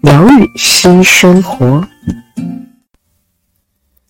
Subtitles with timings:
[0.00, 1.84] 疗愈新生活。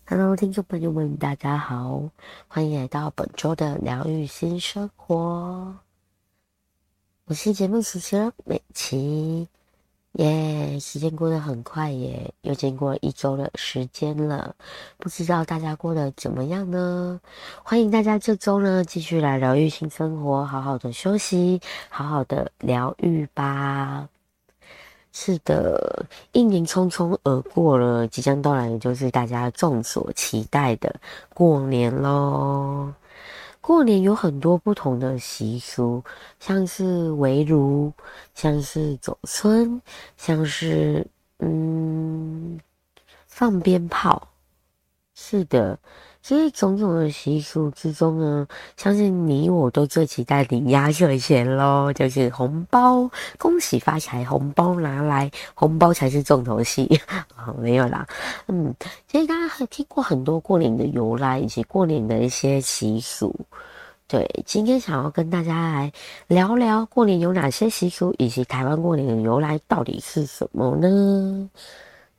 [0.06, 2.02] Hello，听众朋友们，大家好，
[2.46, 5.74] 欢迎来到本周的疗愈新生活。
[7.24, 9.48] 我是节目主持人美琪，
[10.12, 10.78] 耶！
[10.78, 14.54] 时间过得很快耶，又经过一周的时间了，
[14.98, 17.18] 不知道大家过得怎么样呢？
[17.62, 24.08] 欢迎大家这周呢继续来疗愈新生活，好好的休息，好好的疗愈吧。
[25.20, 30.94] 是的，一年匆匆而过了，即将到来的就是大家众所期待的
[31.34, 32.94] 过年喽。
[33.60, 36.04] 过年有很多不同的习俗，
[36.38, 37.92] 像是围炉，
[38.32, 39.82] 像是走村，
[40.16, 41.04] 像是
[41.40, 42.60] 嗯
[43.26, 44.27] 放鞭炮。
[45.20, 45.76] 是的，
[46.22, 57.00] 这些种种的习俗之中呢，相信你我都最期待领压岁钱喽，就是红包，恭喜发财，红包拿来，红包才是重头戏。
[57.34, 58.06] 好， 没有啦，
[58.46, 58.72] 嗯，
[59.08, 63.34] 其实大家还听过很多过年的由来，以及过年的一些习俗。
[64.06, 65.92] 对，今天想要跟大家来
[66.28, 71.50] 聊聊过年有哪些习俗，以及台湾过年的由来到底是什么呢？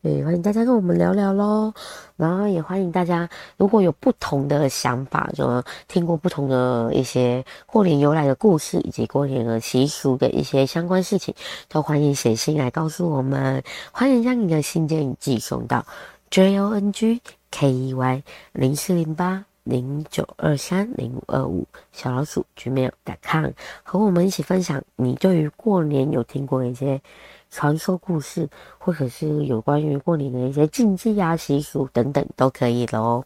[0.02, 1.74] 对，欢迎大家跟我们聊聊喽。
[2.16, 11.36] 然后也欢迎大家，如果有不同的想法，就听过不同的一些过年由来的故事，以及过年的习俗的一些相关事情，
[11.68, 13.62] 都欢迎写信来告诉我们。
[13.92, 15.86] 欢迎将你的信件寄送到
[16.30, 17.20] j o n g
[17.52, 18.24] k e y
[18.54, 23.48] 零四零八零九二三零五二五小老鼠 gmail.com，
[23.84, 27.02] 和我们一起分享你对于过年有听过一些。
[27.50, 33.24] 传说故事，或者是有关于过年的一些禁忌啊、习俗等等，都可以喽。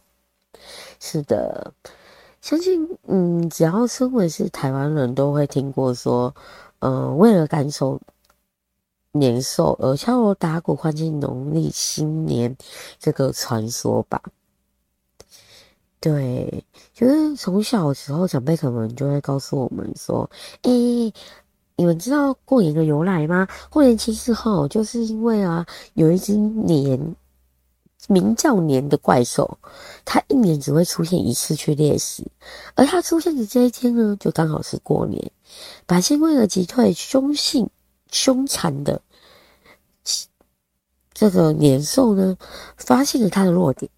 [1.00, 1.72] 是的，
[2.40, 6.34] 相信嗯，只要身为是台湾人都会听过说，
[6.78, 8.00] 呃，为了赶走
[9.12, 12.56] 年兽而敲锣打鼓欢庆农历新年
[12.98, 14.22] 这个传说吧。
[16.00, 20.28] 对，就是从小时候长辈可能就会告诉我们说，
[20.62, 21.12] 诶、
[21.76, 23.48] 你们知道过年的由来吗？
[23.68, 27.16] 过年其实齁，就是因为啊，有一只年
[28.06, 29.58] 名叫年的怪兽，
[30.04, 32.22] 它一年只会出现一次去猎食，
[32.76, 35.32] 而它出现的这一天呢，就刚好是过年。
[35.84, 37.68] 百姓为了击退凶性
[38.10, 39.02] 凶残的
[41.12, 42.36] 这个年兽呢，
[42.76, 43.90] 发现了它的弱点，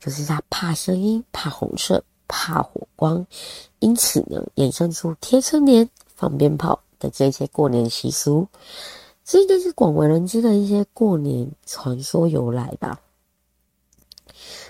[0.00, 3.24] 就是它怕声音、怕红色、怕火光，
[3.78, 6.82] 因此呢，衍生出贴春联、放鞭炮。
[7.02, 8.46] 的这些过年习俗，
[9.24, 13.00] 这应该是广为人知的一些过年传说由来吧。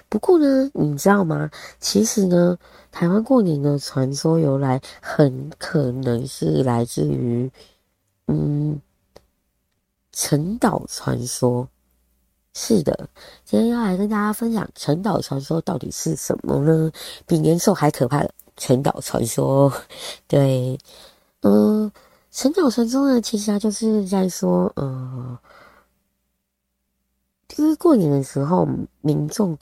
[0.09, 1.50] 不过呢，你知道吗？
[1.78, 2.59] 其实呢，
[2.91, 7.50] 台湾过年的传说由来很可能是来自于，
[8.26, 8.81] 嗯，
[10.12, 11.69] 陈岛传说。
[12.54, 13.09] 是的，
[13.47, 16.93] 今天要来跟大家分享陈岛传说到底是什么呢？
[17.26, 19.72] 比年兽还可怕的陈岛传说。
[20.28, 20.78] 对，
[21.41, 21.91] 嗯。
[22.32, 25.38] 陈岛传说呢，其实它就是在说，呃，
[27.47, 28.66] 就是过年的时候，
[29.03, 29.56] 民众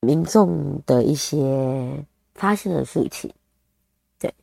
[0.00, 2.02] 民众的一些
[2.34, 3.30] 发生的事情。
[4.18, 4.34] 对，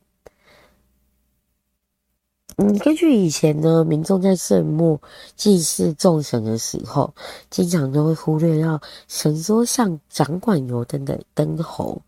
[2.56, 5.02] 嗯，根据以前呢，民众在岁末
[5.34, 7.12] 祭祀众神的时候，
[7.50, 12.00] 经常都会忽略到神桌上掌管油灯的灯猴。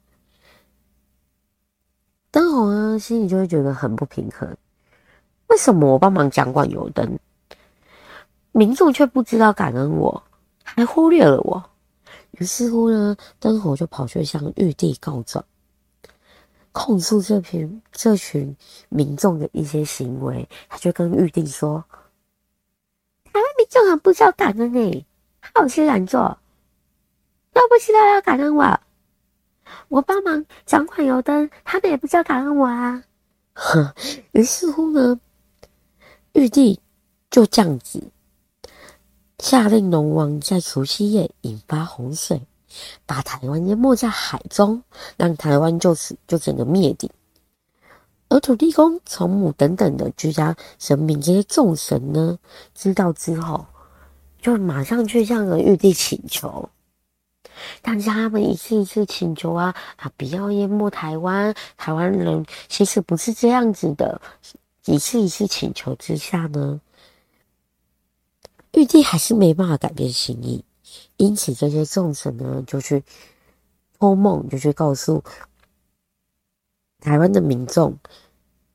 [2.33, 4.57] 灯猴呢，心里就会觉得很不平衡。
[5.49, 7.19] 为什么我帮忙掌管油灯，
[8.53, 10.23] 民众却不知道感恩我，
[10.65, 11.63] 还忽略了我？
[12.31, 15.45] 于是乎呢，灯猴就跑去向玉帝告状，
[16.73, 18.57] 控诉这群这群
[18.89, 20.49] 民众的一些行为。
[20.71, 21.85] 他就跟玉帝说
[23.31, 25.07] ：“台湾民众很不知道感恩呢，
[25.55, 26.39] 好吃懒做，
[27.53, 28.81] 都不知道要感恩我。
[29.89, 33.03] 我帮忙掌管油灯，他们也不知道感恩我啊。”
[33.55, 33.93] 哼，
[34.33, 35.21] 于是乎呢。
[36.33, 36.81] 玉帝
[37.31, 38.11] 就这样子
[39.39, 42.41] 下令，龙王在除夕夜引发洪水，
[43.05, 44.83] 把台湾淹没在海中，
[45.19, 47.11] 让台湾就此就整个灭顶。
[48.31, 52.39] 而土地公、从母等等的居家神明这些众神呢，
[52.75, 53.67] 知道之后，
[54.41, 56.71] 就马上去向玉帝请求。
[57.81, 64.21] 但是他们一次一次请求啊啊，不要淹没台湾，台湾人其实不是这样子的。
[64.85, 66.81] 一次一次请求之下呢，
[68.73, 70.65] 玉帝还是没办法改变心意，
[71.17, 73.05] 因此这些众神呢就去
[73.97, 75.23] 托梦，就去告诉
[76.99, 77.97] 台湾的民众，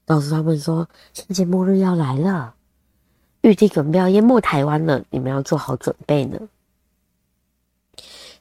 [0.06, 2.56] 告诉他们说，世界末日要来了，
[3.42, 6.40] 玉帝准备要淹没台湾了，你们要做好准备呢。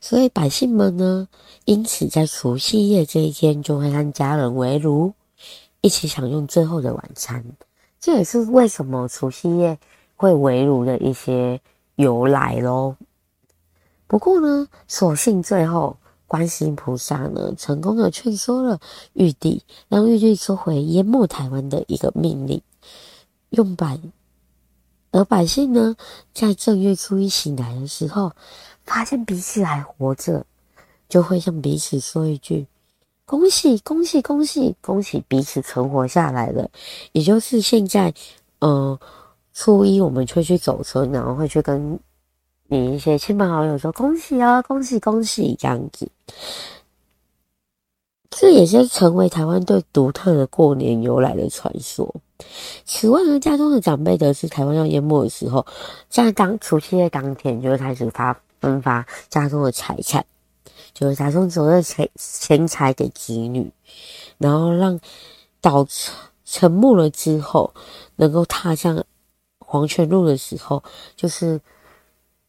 [0.08, 1.26] 所以百姓们呢，
[1.64, 5.12] 因此在除夕夜这一天，就会和家人围炉，
[5.80, 7.44] 一起享用最后的晚餐。
[7.98, 9.76] 这也是为什么除夕夜
[10.14, 11.60] 会围炉的一些
[11.96, 12.96] 由来咯。
[14.06, 15.96] 不过呢，所幸最后
[16.28, 18.78] 观世音菩萨呢，成功的劝说了
[19.14, 22.62] 玉帝，让玉帝收回淹没台湾的一个命令，
[23.50, 23.98] 用百
[25.10, 25.96] 而百姓呢，
[26.32, 28.30] 在正月初一醒来的时候。
[28.86, 30.46] 发现彼此还活着，
[31.08, 32.66] 就会向彼此说一句
[33.26, 36.70] ：“恭喜恭喜恭喜恭喜，彼此存活下来了。”
[37.12, 38.14] 也就是现在，
[38.60, 38.98] 呃，
[39.52, 41.98] 初一我们会去走村，然后会去跟
[42.68, 46.08] 你一些亲朋好友说：“恭喜啊，恭喜恭喜！”这样子，
[48.30, 52.14] 这也是成为台湾最独特的过年由来的传说。
[52.84, 55.66] 此外呢，家中的长辈得知台湾要淹没的时候，
[56.08, 58.38] 在当除夕夜当天就会开始发。
[58.60, 60.24] 分发家中的财产，
[60.92, 63.70] 就是家中所有的钱钱财给子女，
[64.38, 64.98] 然后让
[65.60, 65.86] 岛
[66.44, 67.72] 沉没了之后，
[68.16, 69.04] 能够踏上
[69.58, 70.82] 黄泉路的时候，
[71.16, 71.60] 就是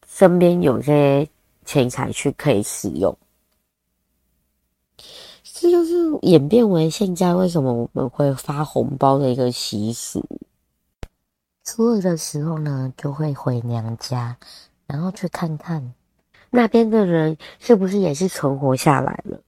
[0.08, 1.30] 身边有这些
[1.66, 3.18] 钱财去可以使用。
[5.60, 10.24] 这就是演变为现在为什么我们会发红包的一个习俗。
[11.64, 14.38] 初二的时候呢，就会回娘家，
[14.88, 15.94] 然后去看看。
[16.50, 19.40] 那边的人是不是也是存活下来了？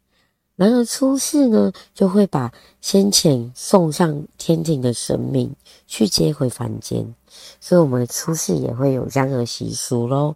[0.58, 2.52] 然而初四呢，就会把
[2.82, 5.56] 先前送上天庭的神明
[5.88, 7.16] 去接回凡间，
[7.62, 10.36] 所以我们初四也会有这样的习俗喽。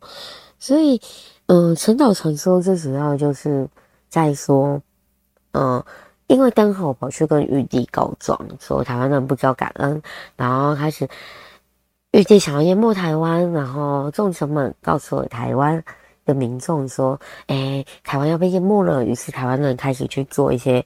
[0.57, 1.01] 所以，
[1.47, 3.67] 嗯、呃，陈岛传说最主要就是
[4.07, 4.81] 在说，
[5.51, 5.83] 嗯、
[6.27, 10.01] 因为灯猴跑去跟玉帝告状，说台湾人不知道感恩，
[10.37, 11.05] 然后开始
[12.13, 15.83] 玉帝想要淹没台湾，然后众神们告诉台湾。
[16.25, 20.85] 的民众说：“哎、台湾要被淹没了。”于是台湾人开始去做一些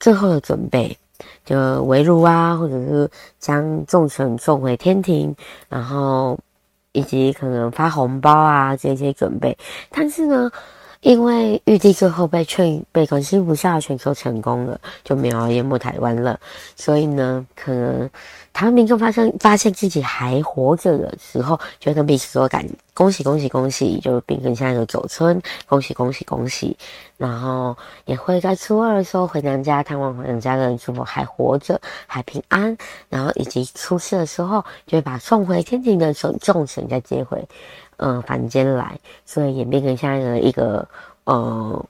[0.00, 0.96] 最后的准备，
[1.44, 5.36] 就围炉啊，或者是将众神送回天庭，
[5.68, 6.38] 然后
[6.92, 9.54] 以及可能发红包啊这些准备。
[9.90, 10.50] 但是呢，
[11.02, 16.40] 因为玉帝最后被劝，被观世音菩萨劝说成功了，就没有淹没台湾了。
[16.74, 18.08] 所以呢，可能。
[18.54, 22.62] 台湾民众发现发现自己还活着的时候，就会跟彼此说：“感
[22.92, 26.76] 恭喜恭喜恭喜！”就变成现在的走春，恭喜恭喜恭喜。
[27.16, 27.74] 然后
[28.04, 32.76] 也会在初二的时候回娘家探望回娘家的人是否还活着，还平安。
[33.08, 37.42] 然后以及初四的时候，就会把送回天庭的众神再接回，
[37.96, 38.98] 呃，凡间来。
[39.24, 40.88] 所以演变成现在的一个
[41.24, 41.86] 呃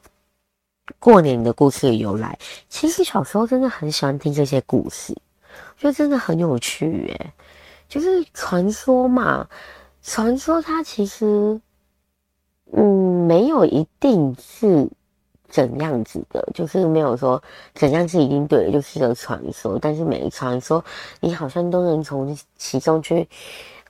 [0.99, 2.39] 过年的故事的由来。
[2.69, 5.17] 其实小时候真的很喜欢听这些故事。
[5.77, 7.33] 就真的很有趣耶，
[7.89, 9.47] 就是传说嘛，
[10.01, 11.61] 传说它其实，
[12.73, 14.89] 嗯，没有一定是
[15.49, 17.43] 怎样子的，就是没有说
[17.75, 19.77] 怎样是一定对的，就是个传说。
[19.79, 20.83] 但是每个传说，
[21.21, 23.29] 你好像都能从其中去，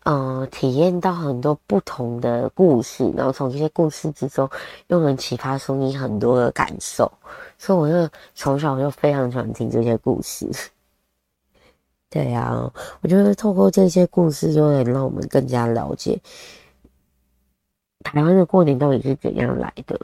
[0.04, 4.48] 呃，体验到很多不同的故事，然后从这些故事之中，
[4.88, 7.10] 又能启发出你很多的感受。
[7.56, 10.50] 所以，我就从小就非常喜欢听这些故事。
[12.10, 16.20] 对呀、啊，我觉得透过这些故事，就能让我们更加了解
[18.02, 19.98] 台湾的过年到底是怎样来的，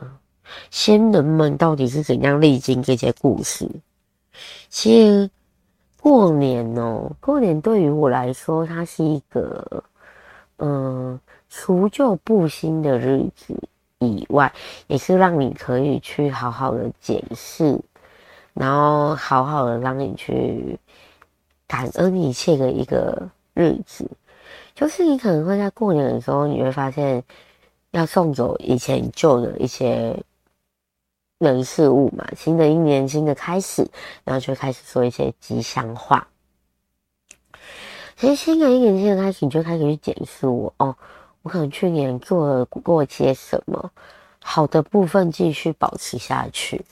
[0.71, 3.69] 先人们到底是怎样历经这些故事。
[4.71, 5.29] 其实
[6.01, 9.83] 过年哦，过年对于我来说，它是一个
[10.59, 13.55] 嗯除旧布新的日子
[13.99, 14.53] 以外，
[14.87, 17.79] 也是让你可以去好好的检视，
[18.55, 20.79] 然后好好的让你去。
[21.71, 24.11] 感恩一切的一个日子，
[24.75, 27.23] 就是你可能会在过年的时候，你会发现
[27.91, 30.19] 要送走以前旧的一些
[31.39, 33.89] 人事物嘛，新的一年新的开始，
[34.25, 36.27] 然后就开始说一些吉祥话。
[38.17, 40.97] 其实新的一年新的开始，你就开始去检视我哦，
[41.43, 43.91] 我可能去年做了过些什么。
[44.41, 46.83] 好的部分继续保持下去，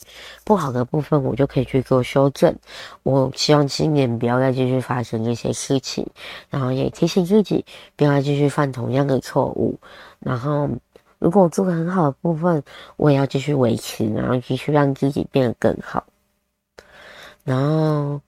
[0.44, 2.54] 不好的部分我就可以去做修正。
[3.02, 6.06] 我希望今年不要再继续发生这些事情，
[6.50, 9.78] 然后也提醒自己不要再继续犯同样的错误。
[10.18, 10.68] 然后，
[11.18, 12.62] 如果我做得很好的部分，
[12.96, 16.04] 我也要继续维持，然后继续让自己变得更好。
[17.44, 18.20] 然后。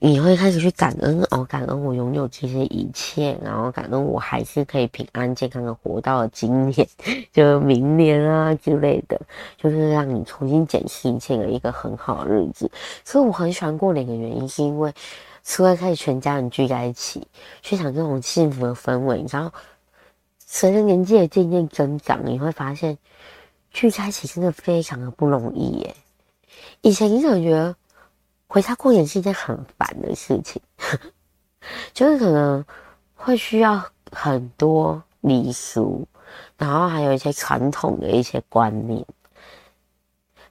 [0.00, 6.86] 你会开始去感恩哦，感恩我拥有这些一切，然后感恩我还是可以平安健康的活到了今年，
[7.32, 9.18] 就明年啊之类的，
[9.56, 12.70] 就是让你重新检视一切的一个很好的日子。
[13.02, 14.92] 所以我很喜欢过年的原因，是因为
[15.42, 17.26] 除了可以全家人聚在一起，
[17.62, 19.50] 去享这种幸福的氛围，然后
[20.46, 22.96] 随着年纪的渐渐增长，你会发现
[23.70, 25.96] 聚在一起真的非常的不容易耶。
[26.82, 27.74] 以前你可能觉得。
[28.46, 30.62] 回家过年是一件很烦的事情，
[31.92, 32.64] 就是可能
[33.16, 36.06] 会需要很多礼俗，
[36.56, 39.04] 然后还有一些传统的一些观念。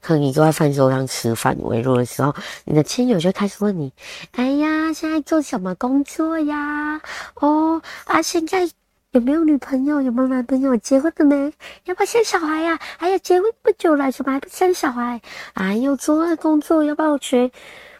[0.02, 2.36] 可能你坐在饭桌上吃饭围炉的时候，
[2.66, 3.94] 你的亲友就开始问你
[4.36, 7.00] ：“哎呀，现在做什么工作呀？
[7.36, 8.70] 哦啊，现在
[9.14, 10.02] 有没有女朋友？
[10.02, 10.76] 有没有男朋友？
[10.78, 11.54] 结婚了没？
[11.86, 12.80] 要不要生小孩呀？
[12.98, 15.22] 还有结婚不久了，怎么还不生小孩？
[15.54, 17.52] 哎呦，做那工作要不要去？”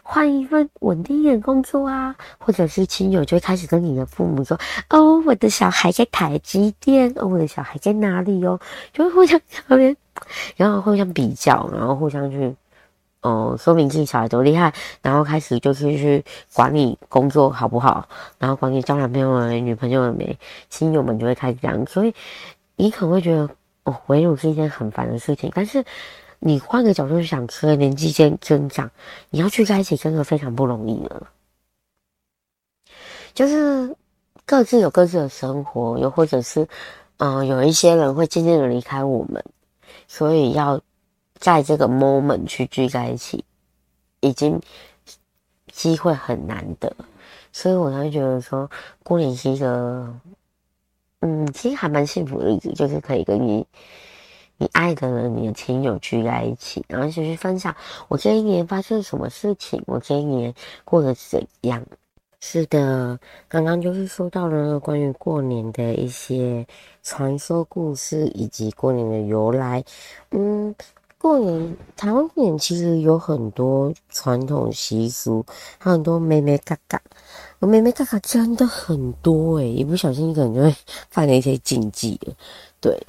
[0.06, 4.58] 换一份稳定一点工作啊，或者是亲友就会开始跟你的父母说
[4.90, 8.60] ：“哦，我的小孩在台积电，哦，我的小孩在哪里哦？”
[8.92, 9.96] 就会互相那边，
[10.56, 12.54] 然后互相比较，然后互相去，
[13.24, 20.38] 哦，说明自己小孩多厉害，然后开始就是去管理工作好不好，然后管理交男朋友、女朋友没，
[20.70, 22.14] 亲友们就会开始这样，所以
[22.76, 23.50] 你可能会觉得
[23.82, 25.84] 哦，围炉是一件很烦的事情，但是。
[26.46, 28.90] 你换个角度去想，随着年纪渐增长，
[29.30, 31.26] 你要去在一起真的非常不容易了。
[33.32, 33.96] 就是
[34.44, 36.68] 各自有各自的生活，又或者是，
[37.16, 39.42] 嗯、有一些人会渐渐的离开我们，
[40.06, 40.78] 所以要
[41.38, 43.44] 在这个 moment 去聚在一起，
[44.20, 44.60] 已经
[45.72, 46.94] 机会很难得。
[47.52, 48.70] 所以我才会觉得说，
[49.02, 50.14] 过年是一个，
[51.20, 53.66] 嗯，其实还蛮幸福的日子，就是可以跟你。
[54.56, 57.74] 你爱的人，你的亲友聚在一起，然后一起去分享
[58.06, 61.84] 我这一年发生什么事情，我这一年过得怎样？
[62.38, 66.64] 是的，刚刚就是说到了关于过年的一些
[67.02, 69.82] 传说故事以及过年的由来。
[70.30, 70.72] 嗯，
[71.24, 75.42] 过年台湾过年其实有很多传统习俗，
[75.78, 77.00] 还有很多妹妹嘎嘎，
[77.60, 80.76] 我妹妹嘎嘎真的很多诶、一不小心可能就会
[81.08, 82.34] 犯了一些禁忌了，
[82.78, 83.02] 对。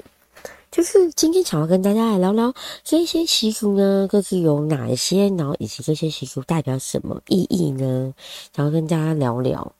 [0.70, 8.14] 就是今天想要跟大家来聊聊这些习俗呢，各自有哪一些，然后以及这些习俗代表什么意义呢？
[8.56, 9.70] 想要跟大家聊聊。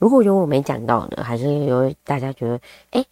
[0.00, 3.04] 如果有我没讲到的，还是有大家觉得哎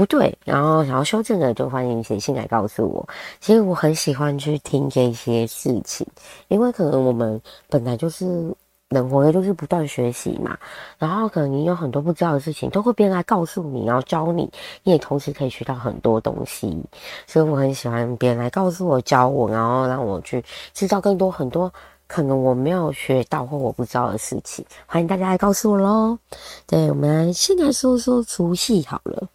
[0.00, 3.06] 不对，然后想要修正的，就欢迎写信来告诉我。
[3.38, 6.06] 其实我很喜欢去听这些事情，
[6.48, 8.54] 因为可能我们本来就是。
[8.90, 10.58] 人活的就是不断学习嘛，
[10.98, 14.50] 然后可能你有很多不知道的事情，都会别人来告诉你，然后教你，
[14.82, 16.76] 你也同时可以学到很多东西。
[17.24, 21.72] 所以我很喜欢别人来告诉我、教我，然后让我去知道更多很多
[22.08, 24.66] 可能我没有学到或我不知道的事情。
[24.86, 26.18] 欢迎大家来告诉我喽。
[26.66, 29.28] 对，我们先来说说除夕好了。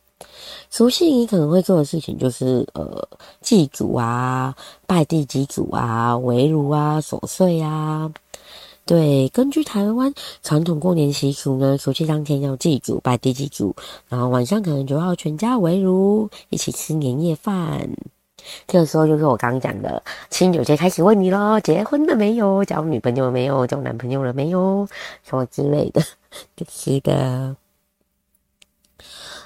[0.70, 3.08] 除夕你可能会做的事情就是呃
[3.42, 8.12] 祭祖啊、拜地基祖啊、围炉啊、守岁啊。
[8.88, 13.76] 对，根据台湾传统过年习俗呢，除夕当天要祭祖、拜地基祖，
[14.08, 17.90] 然后晚上可能就要全家围炉一起吃年夜饭。
[18.68, 22.64] 这个时候就是我刚刚讲的亲友节开始问你咯，结婚了没有？
[22.64, 23.66] 交女朋友没有？
[23.66, 24.88] 交男朋友了没有？
[25.28, 26.04] 什么之类的，
[26.70, 27.56] 是的。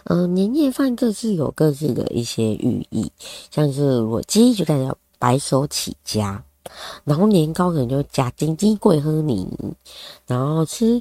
[0.09, 3.11] 嗯、年夜饭各自有各自的一些寓意，
[3.51, 6.43] 像是我鸡就代表白手起家。
[7.03, 9.47] 然后年糕可能就加金鸡贵喝你，
[10.25, 10.99] 然后吃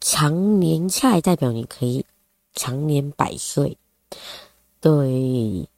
[0.00, 2.04] 长年菜代表你可以
[2.54, 3.76] 长年百岁。
[4.80, 5.68] 对，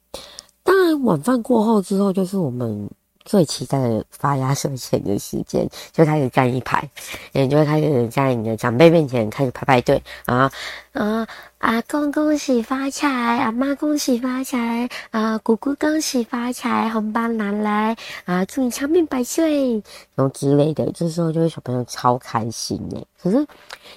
[0.61, 2.89] 当然晚饭过后之后就是我们。
[3.23, 6.89] 最期待的发压岁钱的时间， 就开始站一排，
[7.31, 10.51] 也就会开始在你的长辈面前开始排排队啊
[10.93, 11.27] 啊！
[11.59, 18.43] 阿公恭喜发财，阿妈恭喜发财，啊姑姑恭喜发财，红包拿来啊！
[18.45, 19.73] 祝你长命百岁，
[20.15, 20.91] 然后之类的。
[20.91, 23.05] 这时候就是小朋友超开心诶。
[23.21, 23.45] 可是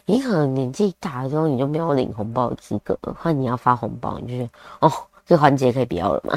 [0.04, 4.50] 你可能年纪大了之后，你就没有领红包的资格，或你要发红包，你就觉得
[4.86, 4.92] 哦。
[5.26, 6.34] 这环节可以不要了吗？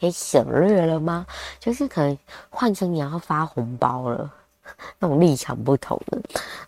[0.00, 1.26] 可 以省略了吗？
[1.60, 2.18] 就是可能
[2.50, 4.30] 换成你要发红包了，
[4.98, 6.18] 那种立场不同的。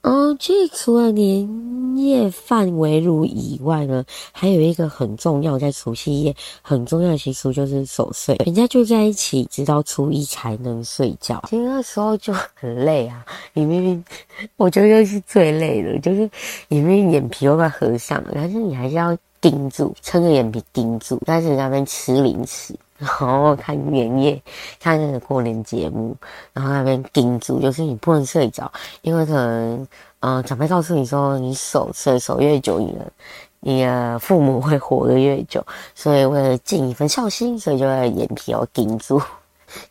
[0.03, 11.43] 嗯，其实除了年夜饭围炉以外呢，还有一个很重要，在除夕夜很重要的习俗就是守岁，人家就在一起，直到初一才能睡觉。
[11.49, 14.05] 其实那时候就很累啊，你明明
[14.57, 16.31] 我觉得是最累的，就是
[16.69, 19.17] 你明明眼皮都快合上了，但是你还是要
[19.51, 22.75] 盯住，撑着眼皮盯住，但是在那边吃零食。
[22.99, 24.43] 然后看年夜，
[24.81, 26.17] 看那个过年节目，
[26.55, 28.73] 然后那边盯住，就是你不能睡着，
[29.03, 29.87] 因为可能，
[30.21, 33.13] 呃，长辈告诉你说，你守岁守越久，你的
[33.61, 35.63] 你的父母会活得越久，
[35.95, 39.21] 所以为了尽一份孝心，所以就要眼皮要盯住，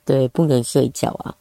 [0.04, 1.36] 对，不能睡觉啊。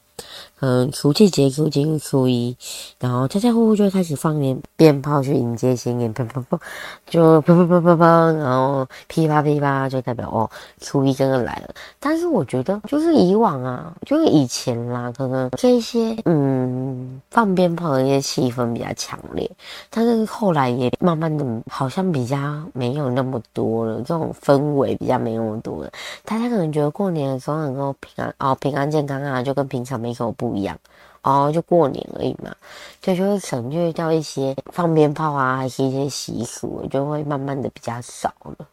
[0.65, 2.57] 嗯，除夕结束进入初一，
[2.99, 6.59] 然后家家户户就开始放鞭鞭炮去迎接新年，砰砰砰，
[7.07, 10.49] 就砰砰砰砰砰，然后噼啪噼啪，就代表哦，
[10.81, 11.75] 初一真的来了。
[12.01, 19.51] 但是我觉得，就是以往啊，就是以前啦，可能这些嗯放鞭炮的一些气氛比较强烈，
[19.91, 22.39] 但是后来也慢慢的，好像比较
[22.73, 25.91] 没有那么多了，这种氛围比较没那么多了。
[26.25, 30.79] 大家可能觉得过年的时候能够平安哦，平安健康啊，就跟平常没什么不一样
[31.23, 32.55] 哦，就过年而已嘛，
[33.03, 38.69] 所以就会省略掉一些放鞭炮啊，还是一些习俗，就会慢慢的比较少了。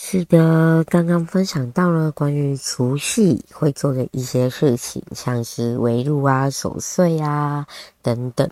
[0.00, 7.66] 是的，刚刚分享到了关于除夕会做的一些事情，像是围炉啊、守岁啊
[8.00, 8.48] 等等。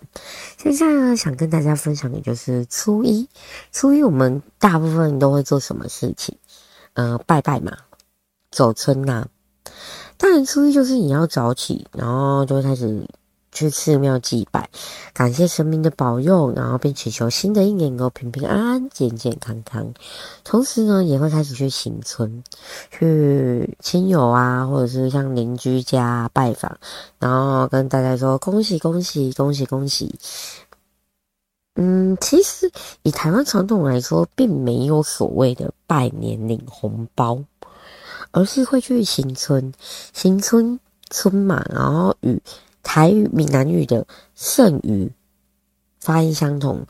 [0.57, 3.29] 现在呢，想跟大家分享的就是初一。
[3.71, 6.35] 初一我们大部分都会做什么事情？
[6.95, 7.77] 呃，拜拜嘛，
[8.51, 9.27] 走春呐、啊。
[10.17, 13.07] 当然，初一就是你要早起，然后就开始
[13.51, 14.69] 去寺庙祭拜，
[15.13, 19.93] 感谢神明的保佑，然后并祈求新的一年能够平平安安、健健康康。
[20.43, 22.43] 同时呢，也会开始去行村，
[22.91, 26.77] 去亲友啊，或者是像邻居家拜访，
[27.19, 30.15] 然后跟大家说恭喜恭喜恭喜恭喜。
[31.75, 32.71] 嗯，其实
[33.03, 37.39] 以台湾传统来说，并没有所谓的拜年领红包。
[38.31, 39.73] 而是会去行村，
[40.13, 42.41] 行村村嘛，然后与
[42.83, 45.11] 台语、闽南语的剩余
[45.99, 46.85] 发音相同，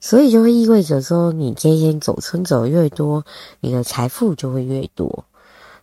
[0.00, 3.24] 所以就会意味着说，你今天走村走的越多，
[3.60, 5.24] 你的财富就会越多。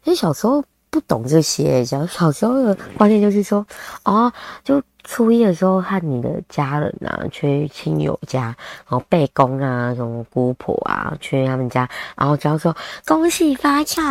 [0.03, 3.65] 因为小时候不懂这些，小小时候的观念就是说，
[4.03, 4.31] 哦，
[4.63, 4.81] 就。
[5.09, 14.03] 初一的时候，和你的家人啊，去亲友家，然后备公啊，什么姑婆啊，去他们家，然后只要说恭喜发财，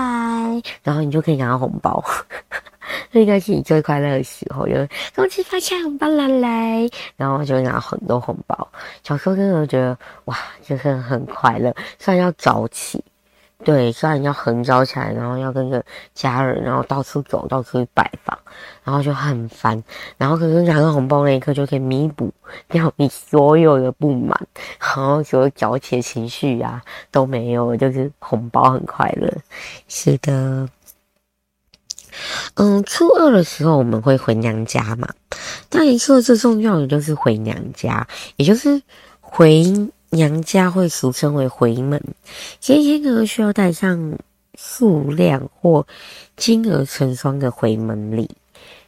[0.82, 2.02] 然后你就可以拿到红包，
[3.12, 8.66] 这应该是你最快乐的时候，就是恭喜发财，红包来来，然后就会拿很多红包。
[9.04, 13.04] 小时候真的觉得哇，就是很快乐，虽然要早起。
[13.64, 15.82] 对，虽然要很早起来，然后要跟着
[16.14, 18.38] 家人，然后到处走，到处去拜访，
[18.84, 19.82] 然后就很烦。
[20.18, 22.32] 然后可是拿到红包那一刻，就可以弥补
[22.68, 24.38] 掉你所有的不满，
[24.78, 29.32] 然后所有早起的情绪啊都没有，就是红包很快乐。
[29.88, 30.68] 是的，
[32.54, 35.08] 嗯，初二的时候我们会回娘家嘛。
[35.70, 38.80] 当然，初二最重要的就是回娘家，也就是
[39.20, 39.64] 回。
[40.16, 42.02] 娘家会俗称为回门，
[42.58, 44.18] 这一天呢，需要带上
[44.54, 45.86] 数量或
[46.36, 48.30] 金额成双的回门礼，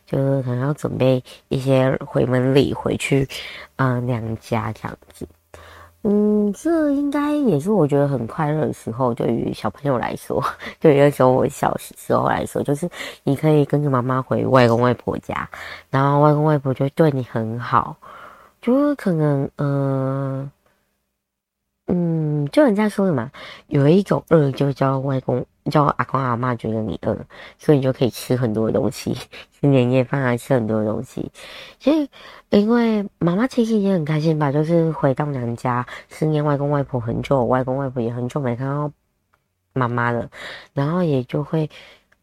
[0.06, 3.28] 就是可能要准备一些回门礼回去
[3.76, 5.28] 啊、娘家这样子。
[6.02, 10.42] 嗯，这应该也是我觉得很快乐的时候，对于小朋友来说，
[10.80, 12.88] 对于那时候我小时候来说，就是
[13.22, 15.46] 你可以跟着妈妈回外公外婆家，
[15.90, 17.94] 然后外公外婆就会对你很好，
[18.62, 20.50] 就是可能嗯。
[21.90, 23.30] 嗯，就人家说的嘛，
[23.66, 27.16] 有一种饿就叫外公，叫阿公阿妈觉得你饿，
[27.58, 29.14] 所以你就可以吃很多的东西，
[29.58, 31.32] 吃年夜饭啊，吃很多东西。
[31.80, 32.08] 所以，
[32.50, 38.92] 因为妈妈其实也很开心吧，就是回到娘家思念外公外婆很久，外公外婆也很久没看到
[39.72, 40.30] 妈妈了，
[40.74, 41.70] 然后也就会。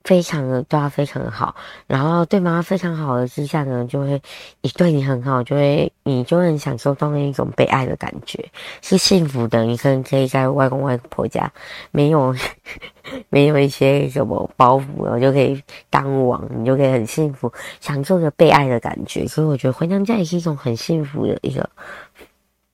[0.06, 1.56] 非常的对他非常的好，
[1.88, 4.22] 然后对妈妈非常好的之下呢，就会
[4.62, 8.40] 你对你很好，就会你就能享受到那一种被爱的感觉，
[8.84, 9.64] 是幸福的。
[9.64, 11.52] 你可能可以在外公外婆家，
[11.90, 12.34] 没有
[13.30, 19.28] 没有一些什么包袱了，就可以当王，你就可以很幸福，享受着被爱的感觉。
[19.28, 21.68] 所以我觉得回娘家也是一种很幸福的一个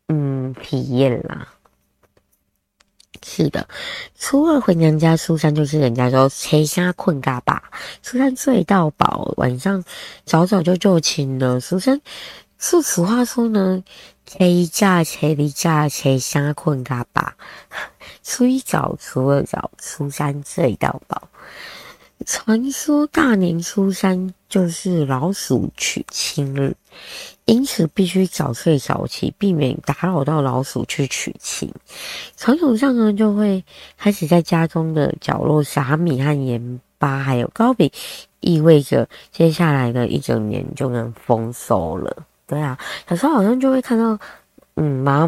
[0.10, 1.48] 嗯体验啦。
[3.23, 3.67] 是的，
[4.17, 7.63] 初二回娘家，初三就是人家说拆虾困嘎巴，
[8.01, 9.84] 初三睡到饱，晚上
[10.25, 11.60] 早早就就寝了。
[11.60, 12.01] 初三，
[12.57, 13.84] 说实话说呢，
[14.27, 17.36] 谁一架，拆一架，拆虾困嘎巴。
[18.23, 21.29] 初一早，初二早，初三睡到饱。
[22.23, 26.75] 传说大年初三就是老鼠娶亲日，
[27.45, 31.69] 因此必须早睡早起，避免打扰到老鼠去取亲。
[32.38, 33.63] 传统上呢，就会
[33.97, 37.91] 开始在家中的角落撒米和盐巴，还有糕饼，
[38.39, 42.25] 意味着接下来的一整年就能丰收了。
[42.47, 42.77] 对啊，
[43.10, 44.17] 小时候好像就会看到，
[44.75, 45.27] 嗯，妈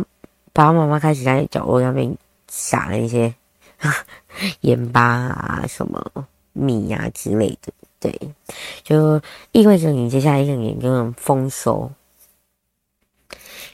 [0.54, 2.16] 爸爸妈妈开始在角落那边
[2.48, 3.34] 撒了一些
[4.62, 6.26] 盐巴啊什么。
[6.56, 8.16] 米呀、啊、之类的，对，
[8.84, 9.20] 就
[9.54, 11.92] 意味着你接下来一整年就能丰收。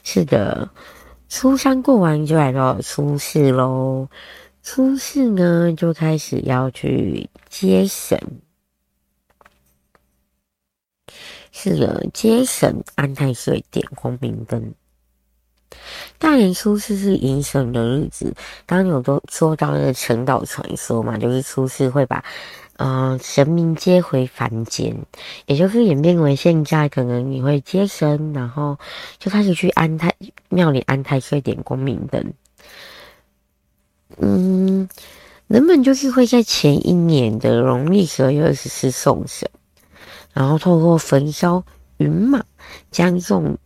[0.02, 0.70] 是的，
[1.28, 4.08] 初三过完就来到初四喽。
[4.62, 8.18] 初四呢，就开始要去接神。
[11.52, 14.74] 是的，接神安太岁，点光明灯。
[16.18, 18.34] 大年初四是迎神的日子，
[18.66, 22.24] 刚刚有都说到那个陈岛传说嘛，就是初四会把。
[22.80, 24.96] 呃，神明接回凡间，
[25.44, 28.78] 也就是演变为现在，可能你会接神，然后
[29.18, 30.14] 就开始去安太
[30.48, 32.32] 庙里安太岁，点光明灯。
[34.16, 34.88] 嗯，
[35.46, 39.46] 人们就是会在前一年的农历十二月二十四送神，
[40.32, 41.62] 然后透过焚烧
[41.98, 42.42] 云马
[42.90, 43.58] 将众。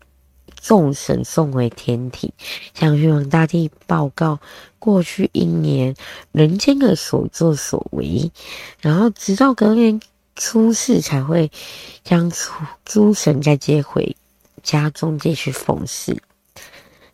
[0.64, 2.32] 众神送回天庭，
[2.72, 4.40] 向玉皇大帝报告
[4.78, 5.94] 过去一年
[6.32, 8.32] 人间的所作所为，
[8.80, 10.00] 然后直到隔年
[10.34, 11.50] 初四才会
[12.02, 12.32] 将
[12.82, 14.16] 诸神再接回
[14.62, 16.16] 家中继续奉祀。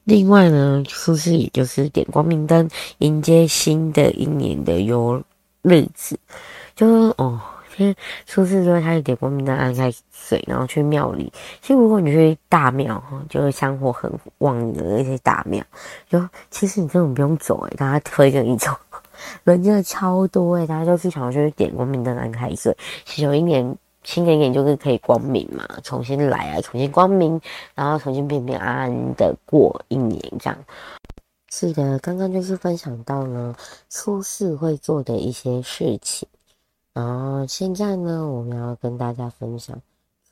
[0.05, 5.25] 另外呢，初四也就是点光明灯，迎接新的一年的优
[5.63, 6.17] 日子，
[6.77, 7.41] 就是哦。
[7.77, 7.95] 其实
[8.27, 11.33] 初四就会开始点光明灯，安开水，然后去庙里。
[11.63, 15.65] 其实如果你去大庙哈，就是香火很旺的那些大庙，
[16.09, 18.73] 就其实你根本不用走诶，大家推着你走，
[19.45, 27.41] 人真的超多诶，大家就是想要去点光明灯，安太岁，祈求一年新的一年就是可以光明嘛，重新来啊，重新光明，
[27.75, 30.59] 然后重新平平安安的过一年这样。
[31.53, 33.55] 是的，刚刚就是分享到呢，
[33.89, 36.29] 初四会做的一些事情。
[37.01, 37.09] 然
[37.41, 39.81] 后现在呢，我们要跟大家分享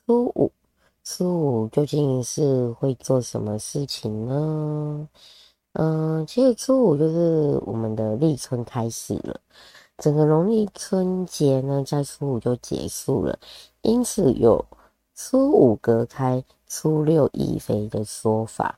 [0.05, 0.51] 初五。
[1.03, 5.09] 初五究竟是会做什么事情呢？
[5.73, 9.39] 嗯，其实初五就是我们的立春开始了，
[9.97, 13.39] 整个农历春节呢，在初五就结束了，
[13.81, 14.63] 因此有
[15.15, 18.77] 初五隔开，初六翼飞的说法，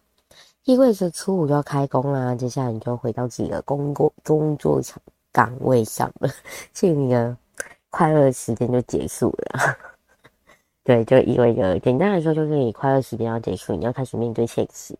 [0.64, 2.34] 意味着初五就要开工啦。
[2.36, 5.02] 接下来你就回到自己的工作工作场
[5.34, 6.30] 岗位上了，
[6.74, 7.36] 这个。
[7.92, 9.78] 快乐的时间就结束了，
[10.84, 14.98] 对，就意味着简单来说，就是你快乐时间要结束，你要开始面对现实，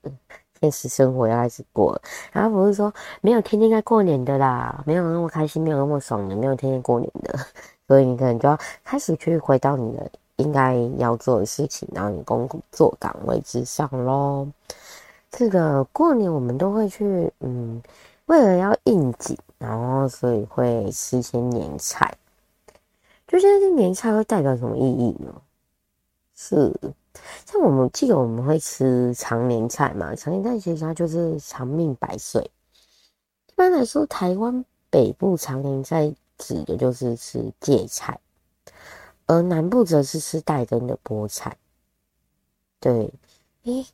[0.60, 2.00] 现实生活要开始过。
[2.32, 7.40] 然后不是说没有天天在过年的啦，没有那么开心，没有那么爽的，没有天天过年的，
[7.88, 14.46] 所以你可能就要开始去回到你的应该要做的事情，然后你工作岗位之上喽。
[15.32, 17.82] 这个过年我们都会去，嗯，
[18.26, 22.14] 为了要应景，然后所以会吃些年菜。
[23.32, 25.42] 就现在这年菜会代表什么意义呢？
[26.36, 26.78] 是
[27.46, 30.14] 像我们记得我们会吃长年菜嘛？
[30.14, 32.52] 长年菜其实它就是长命百岁。
[33.48, 38.20] 一般来说，台湾北部长年菜指的就是吃芥菜，
[39.28, 41.56] 而南部则是吃带根的菠菜。
[42.82, 43.14] 对，
[43.64, 43.88] 诶，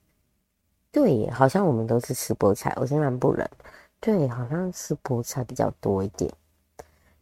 [0.91, 2.73] 对耶，好像我们都是吃菠菜。
[2.77, 3.47] 我是南部人，
[3.99, 6.33] 对，好像吃菠菜比较多一点。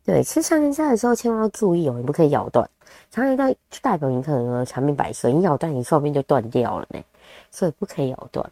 [0.06, 2.70] 对，吃长年菜的时候千万要注意哦，你不可以咬断。
[3.10, 7.04] 长年菜就代表你可能长命百岁，你咬断你寿命就断掉了呢，
[7.50, 8.48] 所以不可以咬断。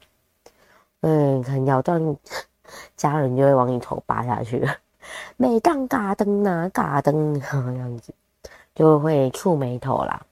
[1.01, 2.17] 嗯，可能咬断，
[2.97, 4.67] 家人就会往你头拔下去。
[5.37, 8.11] 每当嘎噔啊，嘎噔这样子，
[8.73, 10.25] 就会触霉头啦。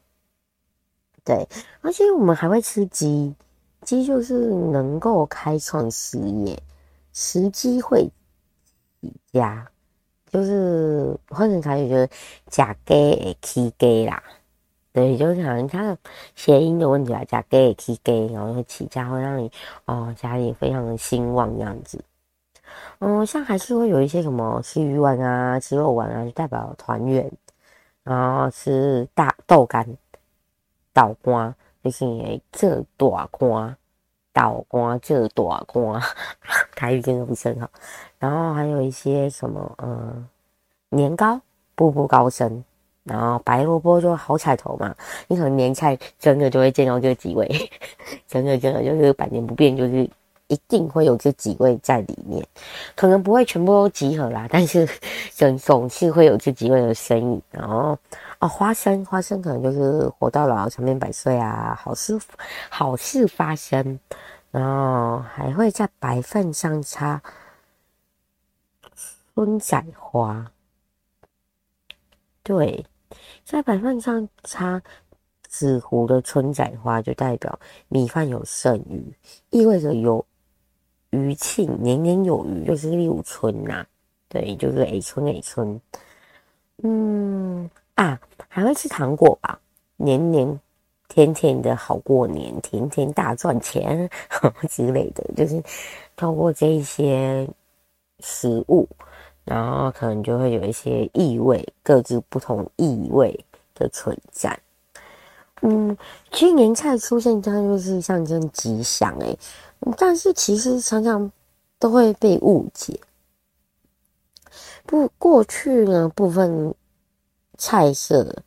[1.24, 1.48] 对，
[1.82, 3.36] 而且我们还会吃鸡，
[3.84, 6.60] 鸡就是能够开创事业，
[7.14, 8.10] 食鸡会
[9.02, 9.68] 起家。
[10.32, 12.10] 就是换成台语就是
[12.48, 14.24] “假给起给”啦，
[14.94, 15.98] 对，就是好像它的
[16.36, 19.52] 谐音的问题啦，“假给起给”，然后会起家，会让你
[19.86, 22.04] 哦家里非常的兴旺这样子。
[23.00, 27.30] 嗯，像还是会有一些什么吃鱼丸啊、吃肉丸啊，就代表团圆。
[28.04, 29.86] 然后吃大豆干、
[30.94, 33.78] 豆干，就是这大干。
[34.34, 36.02] 倒瓜这大瓜，
[36.74, 37.70] 台语真的不是很好。
[38.22, 40.26] 然后还有一些什么，嗯，
[40.90, 41.42] 年糕，
[41.76, 42.64] 步步高升。
[43.04, 44.96] 然后白萝卜就好彩头嘛，
[45.28, 47.50] 你可能年菜真的就会见到这几位，
[48.28, 50.08] 真的真的就是百年不变，就是
[50.46, 52.46] 一定会有这几位在里面，
[52.96, 54.88] 可能不会全部都集合啦，但是
[55.34, 57.42] 总总是会有这几位的身影。
[57.50, 57.98] 然后，
[58.38, 62.20] 哦，花生，花生可能就是活到老，长命百岁啊，好事
[62.70, 64.00] 好事发生。
[64.52, 67.20] 然后还会在白饭上插
[69.34, 70.52] 春仔花，
[72.44, 72.86] 对，
[73.44, 74.82] 在白饭上插
[75.48, 79.14] 紫湖的春仔花，就代表米饭有剩余，
[79.50, 80.26] 意味着有
[81.10, 83.88] 余庆，年年有余，就是六春呐、啊。
[84.28, 85.82] 对，就是 A 春 A 春。
[86.84, 89.60] 嗯啊，还会吃糖果吧，
[89.98, 90.60] 年年。
[91.14, 95.62] 甜甜的好过年，甜甜大赚钱呵呵 之类的，就是
[96.16, 97.46] 透过这一些
[98.22, 98.88] 食物，
[99.44, 104.60] 然后可能就会有一些意味，各自不同意味的存在。
[105.62, 105.96] 嗯，
[106.32, 109.38] 其实年菜出现，它就是象征吉祥诶，
[109.98, 111.32] 但是其实常常
[111.78, 113.00] 都会被误解。
[114.86, 116.74] 不，过去呢部分
[117.58, 118.44] 菜色。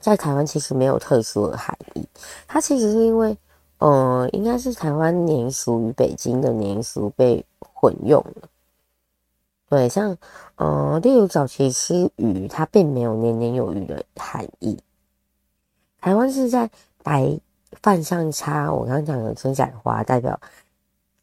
[0.00, 2.08] 在台湾其实没有特殊的含义，
[2.46, 3.36] 它其实是因为，
[3.78, 8.48] 呃，应该是台湾年俗与北京的年俗被混用了。
[9.68, 10.16] 对，像，
[10.56, 14.78] 呃，例如早期吃鱼，它并没有年年有余的含义。
[16.00, 16.70] 台湾是在
[17.02, 17.38] 白
[17.82, 20.40] 饭上插我刚刚讲的春仔花，代表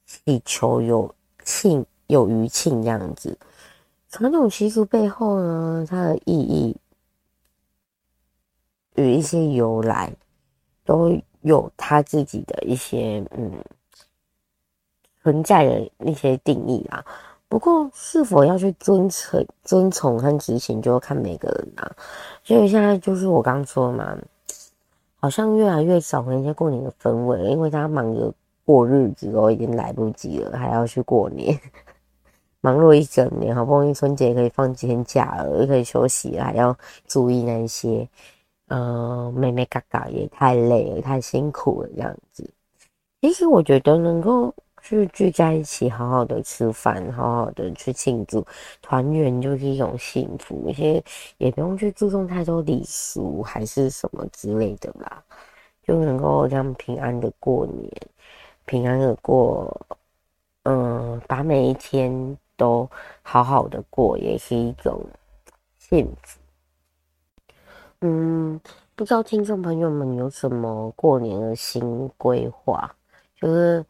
[0.06, 3.38] 祈求有庆有余庆这样子。
[4.10, 6.76] 传统习俗背后呢，它的意义。
[8.98, 10.14] 与一些由来，
[10.86, 13.52] 都有它自己的一些嗯
[15.22, 17.04] 存在的一些定义啊。
[17.48, 21.92] 不过，是否要去遵从、遵从和执行，就要看每个人啊。
[22.44, 24.18] 所以现在就是我刚说嘛，
[25.18, 28.34] 好像越来越少人家过年的氛围，因为大家忙着
[28.66, 31.58] 过日子都已经来不及了，还要去过年，
[32.62, 36.78] 忙碌一整年，好不容易春节可以放几天假了，又可以休息，还要
[37.08, 38.08] 注意那些。
[38.68, 42.50] 呃，妹妹嘎嘎也太累了，太辛苦了，这样子。
[43.22, 44.52] 其实我觉得能够
[44.86, 48.46] 去聚在一起，好好的吃饭，好好的去庆祝
[48.84, 50.64] 团圆，就是一种幸福。
[50.68, 51.04] 而且
[51.40, 55.24] 也不用去注重太多礼俗，还是什么之类的啦，
[55.82, 57.92] 就能够这样平安的过年，
[58.66, 59.76] 平安的过，
[60.66, 62.88] 嗯、把每一天都
[63.24, 65.04] 好好的过，也是一种
[65.80, 66.40] 幸福。
[68.02, 68.62] 嗯，
[68.96, 72.96] 不知道听众朋友们有什么过年的新规划，
[73.36, 73.84] 就是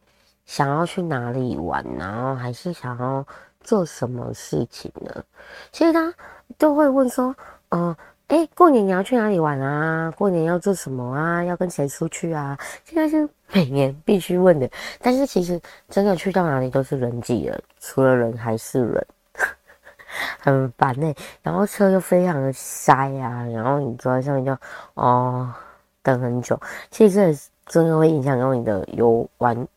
[0.46, 3.26] 想要去哪里玩，然后还是想要
[3.62, 5.24] 做什么事情呢？
[5.72, 6.14] 其实他
[6.58, 7.36] 都会问说，
[7.70, 10.12] 嗯、呃，哎、过年你要去哪里玩啊？
[10.18, 11.44] 过年要做什么啊？
[11.44, 12.58] 要跟谁出去啊？
[12.84, 14.70] 现在是每年必须问的，
[15.02, 19.08] 但是其实真的去到哪里都是人挤人，除了人还是人。
[20.40, 24.56] 很烦呢、然后车又非常的塞啊，然后你坐在上面就
[24.94, 25.54] 哦
[26.02, 26.58] 等很久，
[26.90, 29.68] 其实这真的会影响到你的游玩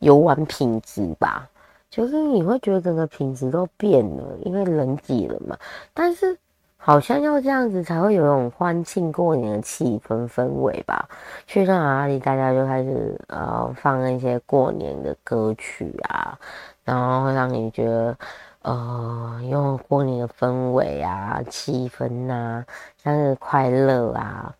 [0.00, 1.48] 游玩品质吧，
[1.88, 5.56] 就是你会觉得整个品质都变了，因为人挤了嘛。
[5.94, 6.36] 但是
[6.76, 11.08] 好像要这样子才会有一种欢庆过年的气氛氛围吧。
[11.46, 16.38] 去到哪里，大家就开始呃放那些过年的歌曲啊，
[16.84, 18.16] 然后会让你觉得。
[18.62, 22.66] 呃，用过年的氛围啊、气氛呐、啊，
[23.02, 24.54] 像是快乐啊。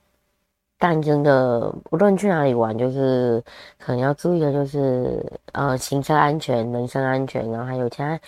[0.81, 3.41] 但真的，无论去哪里玩，就是
[3.79, 8.19] 可能要注意的，就是呃，行车安全、人身安全，然后还有其他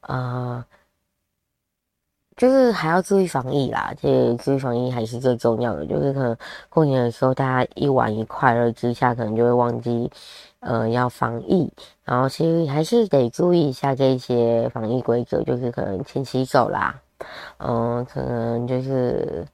[0.00, 0.64] 呃，
[2.36, 3.92] 就是还要注意防疫啦。
[4.00, 5.84] 这注意防疫还是最重要的。
[5.86, 6.36] 就是可能
[6.68, 10.10] 过年的时候，大家一玩一快乐之下，可能就会忘记。
[10.60, 17.00] 呃，要防疫，然后其实还是得注意一下这些防疫规则，就是可能勤洗手啦，
[17.58, 19.46] 嗯、可能就是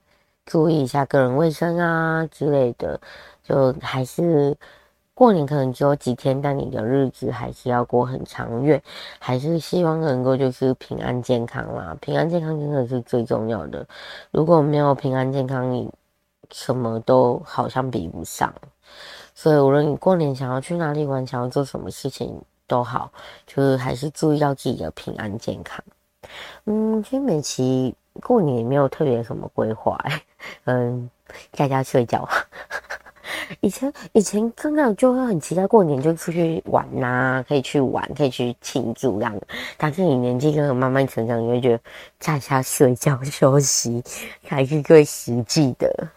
[0.47, 3.01] 注意一下个人卫生啊之类的，
[3.43, 4.57] 就还是
[5.15, 8.83] 过年可能只有几天，但你的日子还是要过很长远，
[9.19, 13.87] 还是希望能够就是平安健康啦，平安健康真的是最重要的，
[14.31, 15.91] 如果没有平安健康，你
[16.51, 18.53] 什么都好像比不上。
[19.35, 23.11] 所以，无论你过年想要去哪里玩，想要做什么事情都好，
[23.47, 25.83] 就是还是注意到自己的平安健康。
[26.67, 29.99] 嗯，其实每期过年也没有特别什么规划，
[30.65, 31.09] 嗯，
[31.53, 32.29] 在家睡觉。
[33.61, 39.39] 以前以前刚刚就会很期待过年就出去玩呐、可以去玩，可以去庆祝这样。
[39.77, 41.81] 但是你年纪跟慢慢成长，你会觉得
[42.19, 44.03] 在家睡觉休息
[44.47, 46.09] 才是最实际的。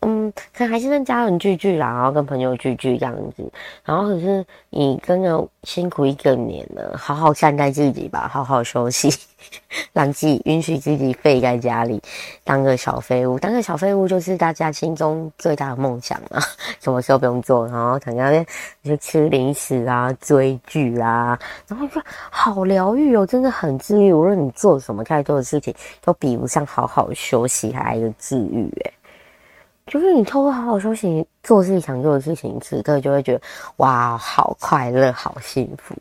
[0.00, 3.50] 嗯，可能还是跟家人聚聚啦，然后跟朋友聚聚这样子。
[3.84, 9.10] 然后可是你真的辛苦一个年了，好好善待自己吧，好好休息，
[9.92, 12.00] 让自己允许自己废在家里，
[12.44, 13.40] 当个小废物。
[13.40, 16.40] 当个小废物就是大家心中最大的梦想了，
[16.80, 18.46] 什么时候不用做，然后躺在那边
[18.84, 24.12] 就吃零食啊、追剧啊，然后就好疗愈哦，真的很治愈。
[24.12, 28.92] 无论你做什么太多的事情，都比不上好好休息还来的治愈诶。
[29.88, 33.40] 就是你透过好好休息，做自己想做的事情，此刻就会觉得
[33.76, 35.94] 哇，好快乐，好幸福。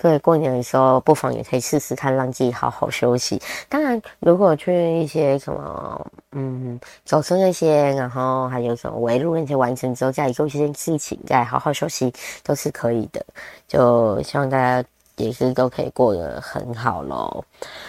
[0.00, 3.40] 所以过年的时候，不妨也可以试试看，让自己好好休息。
[3.68, 13.24] 当然，如果去一些什么，嗯，走出那些，然后还有什么围路那些完成之后，再做一些事情，再好好休息，都是可以的。
[13.68, 14.88] 就希望大家。
[15.16, 17.44] 也是都可以过得很好咯。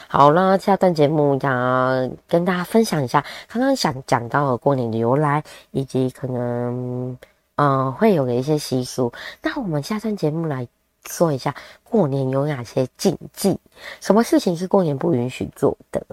[0.08, 7.18] 好了，下段节目要跟大家分享一下刚刚想讲到的过年的由来，以及可能
[7.58, 9.14] 嗯、会有的一些习俗。
[9.42, 10.68] 那我们下段节目来
[11.08, 13.58] 说一下过年有哪些禁忌，
[14.02, 16.06] 什么事情是过年不允许做的。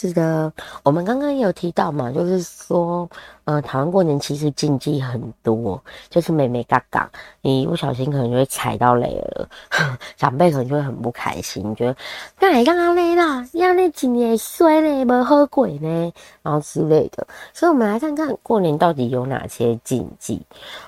[0.00, 0.52] 是的，
[0.84, 3.10] 我们刚刚也有提到嘛，就是说，
[3.42, 7.04] 呃，台湾过年其实禁忌很多，就是眉眉角角，
[7.40, 9.48] 你一不小心可能就会踩到雷了，
[10.16, 11.96] 长辈可能就会很不开心，觉得
[12.38, 17.26] 那你刚刚累啦，要那几年衰嘞，没喝鬼呢，然后之类的。
[17.52, 20.40] 所以，我们来看看过年到底有哪些禁忌。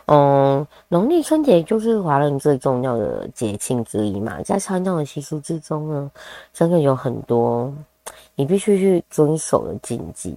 [0.06, 6.08] 嗯，农历春节就是华人最重要的节庆之一嘛，在传统的习俗之中呢，
[6.54, 7.74] 真的有很多。
[8.40, 10.34] 你必须去遵守的禁忌，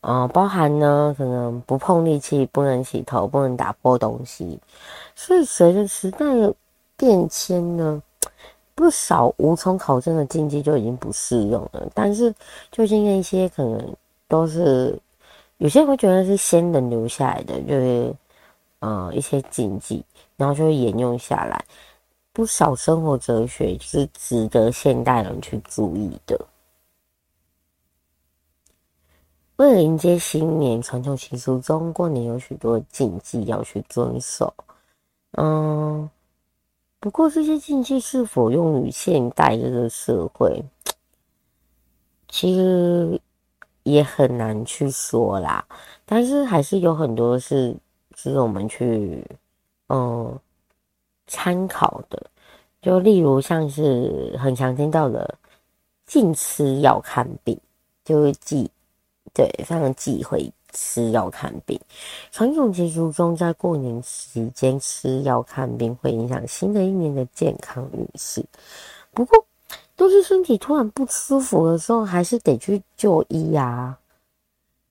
[0.00, 4.60] 呃，包含呢，可能不碰利器，不能洗头，不能打破东西。
[5.16, 6.54] 所以随着时代的
[6.96, 8.00] 变迁呢，
[8.76, 11.90] 不少无从考证的禁忌就已经不适用了。
[11.92, 12.32] 但是，
[12.70, 13.92] 就因为一些可能
[14.28, 14.96] 都是
[15.58, 18.14] 有些人会觉得是先人留下来的，就是
[18.78, 20.04] 呃一些禁忌，
[20.36, 21.64] 然后就会沿用下来。
[22.32, 26.38] 不少生活哲学是值得现代人去注意的。
[29.62, 34.52] 为了迎接新年，传统习俗中过年有许多禁忌要去遵守。
[35.38, 36.10] 嗯，
[36.98, 40.60] 不过这些禁忌是否用于现代这个社会，
[42.28, 43.20] 其实
[43.84, 45.64] 也很难去说啦。
[46.04, 47.72] 但是还是有很多是
[48.16, 49.24] 值得我们去
[49.90, 50.36] 嗯
[51.28, 52.20] 参考的。
[52.80, 55.38] 就例如像是很常听到的
[56.04, 57.56] 禁吃药看病，
[58.04, 58.68] 就是忌。
[59.34, 61.80] 对，非常忌讳吃药看病。
[62.30, 68.44] 传统习俗中，在过年期间吃药看病会影响新的一年的健康运势。
[69.12, 69.44] 不过，
[69.96, 73.98] 都是身体突然不舒服的时候，还是得去就医呀、啊。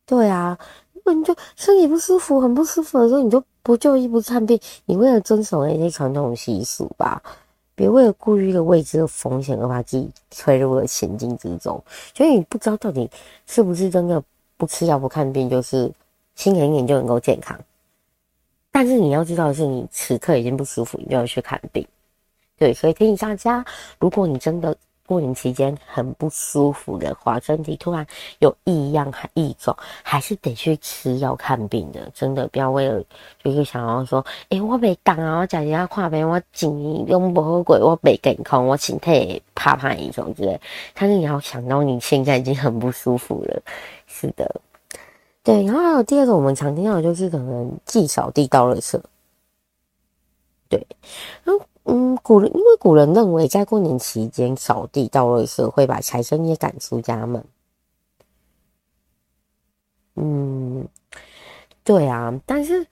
[0.05, 0.57] 对啊，
[0.93, 7.21] 如果你就身体不舒服、很不舒服的时候，你就不就医不看病，你为了遵守那些传统习俗吧。
[7.73, 11.81] 别为了顾虑一个未知的风险而把自己推入了险境之中，
[12.13, 13.09] 所以你不知道到底
[13.47, 14.21] 是不是真的
[14.61, 15.91] 不吃药不看病，就是
[16.35, 17.59] 新的一年就能够健康。
[18.69, 21.83] 但是你要知道的是，你此刻已经不舒服，你就要去看病。
[22.59, 23.65] 对，所以提醒大家，
[23.97, 24.77] 如果你真的。
[25.11, 28.07] 过年期间很不舒服的话，身体突然
[28.39, 32.09] 有异样、还异状，还是得去吃药看病的。
[32.13, 33.03] 真的不要为了
[33.43, 40.57] 就是想要说，哎、我没当啊，我假假看病，我紧用不好鬼，我没健康，我身体怕怕一种之类。
[40.93, 43.61] 但是你要想到你现在已经很不舒服了，
[44.07, 44.61] 是的，
[45.43, 45.65] 对。
[45.65, 48.97] 然后还有第二个，我们常听到的就是可能忌扫地倒垃圾，
[50.69, 50.87] 对，
[51.43, 51.65] 然后。
[51.83, 57.43] 嗯，古人因为古人认为，在过年期间扫地倒垃圾会把财神爷赶出家门。
[60.15, 60.87] 嗯，
[61.83, 62.85] 对啊，但是，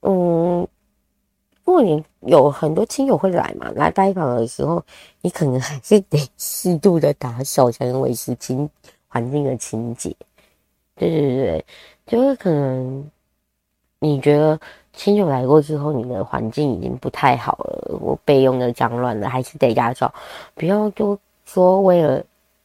[0.00, 0.66] 嗯，
[1.62, 4.84] 过年有很多亲友会来嘛，来拜访的时候，
[5.20, 8.68] 你可能还是得 适度的打扫，才能维持清
[9.06, 10.14] 环境的清洁。
[10.96, 11.66] 对对对，
[12.06, 13.08] 就是可能
[14.00, 14.60] 你觉得。
[15.00, 20.12] 亲友来过之后，你的环境已经不太好了，我备用的脏乱了，还是得打扫。
[20.54, 22.22] 不要多说为了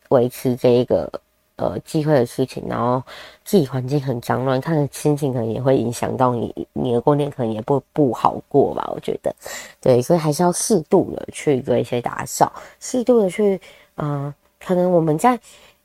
[0.10, 1.10] 维持这一个
[1.56, 3.02] 呃机会的事情，然后
[3.45, 8.92] 自己环境很脏乱，看着心情可能也会影响到你，你的过年可能也不不好过吧？
[8.94, 9.33] 我觉得，
[9.79, 13.58] 对，所以还是要适度的去做一些打扫，适度的去，
[13.96, 15.40] 嗯、可能我们在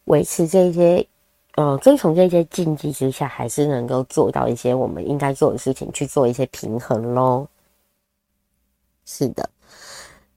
[0.06, 1.06] 维持这些。
[1.56, 7.46] 呃，遵从这些禁忌之下，还是能够做到一些我们应该做的事情，去做一些平衡咯。
[9.04, 9.50] 是的，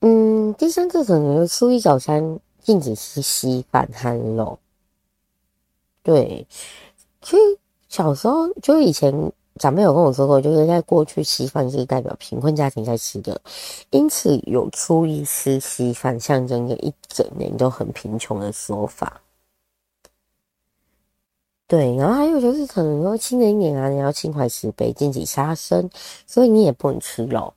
[0.02, 4.58] 嗯，第三个可能初一早餐禁止吃稀饭和肉。
[6.02, 6.46] 对，
[7.22, 7.38] 其实
[7.88, 9.14] 小时候就以前
[9.58, 13.40] 长辈有跟我说过，就是在过去稀饭是代表贫困家庭在吃的，
[13.92, 19.22] 因此有初一吃稀饭，象征着一整年都很贫穷的说法。
[21.68, 25.90] 对，然后还有就是可能说新的一年啊，你要心怀慈悲，禁忌杀生，
[26.28, 27.54] 所以你也不能吃肉。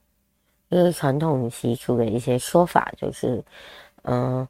[0.69, 3.43] 就是传统习俗的一些说法，就是
[4.03, 4.47] 嗯，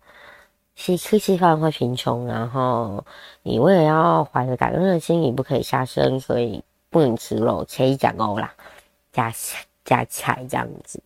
[0.75, 3.03] 吃吃稀饭会贫穷，然后
[3.43, 8.53] 你为了要怀着感恩的心，你不可以杀生，所以不能吃肉，切一讲欧啦，
[9.11, 9.33] 加
[9.83, 10.99] 加菜这样子。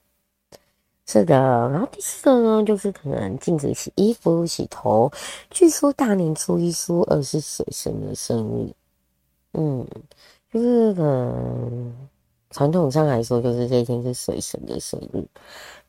[1.12, 5.12] 是的，然后第四个呢，就是可能禁止洗衣服、洗头。
[5.50, 8.74] 据说大年初一、初二是水神的生日，
[9.52, 9.86] 嗯，
[10.50, 11.94] 就是可能
[12.52, 15.28] 传统上来说，就是这一天是水神的生日。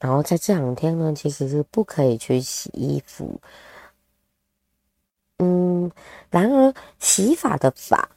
[0.01, 3.41] 然后在这两天呢，其实是不可以去洗衣服。
[5.39, 5.89] 嗯，
[6.31, 8.09] 然而洗发的发，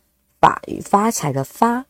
[0.41, 1.85] 发与发财的发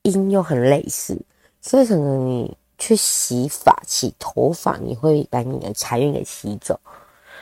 [0.00, 1.20] 音又很类似，
[1.60, 2.56] 所以可能你。
[2.84, 6.78] 去洗发、洗头发，你会把你的财运给洗走。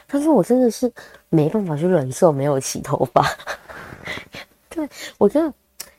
[0.06, 0.92] 但是我真的是
[1.30, 3.26] 没办法去忍受没有洗头发。
[4.70, 4.88] 对，
[5.18, 5.52] 我真的，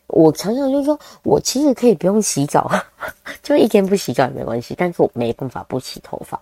[0.08, 2.72] 我常常就说，我其实可以不用洗澡，
[3.44, 4.74] 就一天不洗澡也没关系。
[4.78, 6.40] 但是我没办法不洗头发，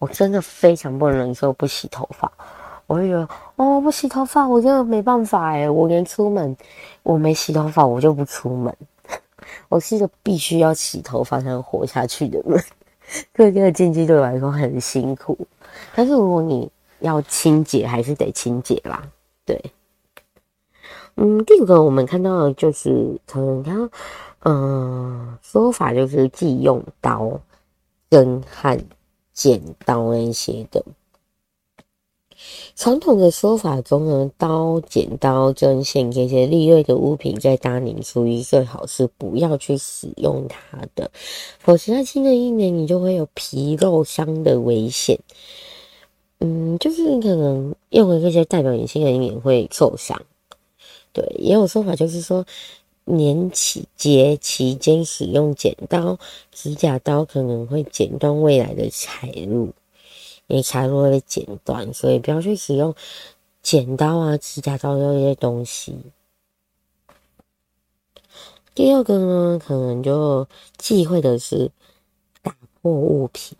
[0.00, 2.32] 我真的非常不能忍受不洗头发。
[2.88, 6.56] 我会觉得，哦，不洗头发，我真的没办法诶，我连出门，
[7.04, 8.76] 我没洗头发，我就不出门。
[9.70, 12.60] 我是一个必须要洗头发才能活下去的人，
[13.36, 15.38] 所以这个禁忌对我来说很辛苦。
[15.94, 16.68] 但是如果你
[16.98, 19.08] 要清洁，还是得清洁啦。
[19.46, 19.62] 对，
[21.14, 23.90] 嗯，第五个我们看到的就是可能他，
[24.40, 27.40] 嗯，说法就是忌用刀、
[28.10, 28.76] 针和
[29.32, 30.84] 剪刀那些的。
[32.76, 41.10] 传统的说法中呢，刀、剪刀、针线这些利锐的物品，在大年初一最好是不要去使用它的，
[41.58, 45.18] 否则在新的一年你就会有皮肉伤的危险。
[46.38, 50.22] 嗯，就是可能用了这些代表你新的一年会受伤。
[51.12, 52.46] 对，也有说法就是说，
[53.04, 56.18] 年期节期间使用剪刀、
[56.50, 59.68] 指甲刀可能会剪断未来的财路。
[60.50, 62.94] 你财路会被剪断，所以不要去使用
[63.62, 65.96] 剪刀啊、指甲刀这些东西。
[68.74, 70.46] 第二个呢，可能就
[70.76, 71.70] 忌讳的是
[72.42, 73.56] 打破物品，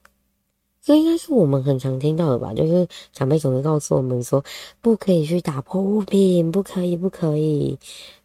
[0.83, 2.55] 这应该是我们很常听到的吧？
[2.55, 4.43] 就是长辈总是告诉我们说，
[4.81, 7.79] 不可以去打破物品，不可以，不可以。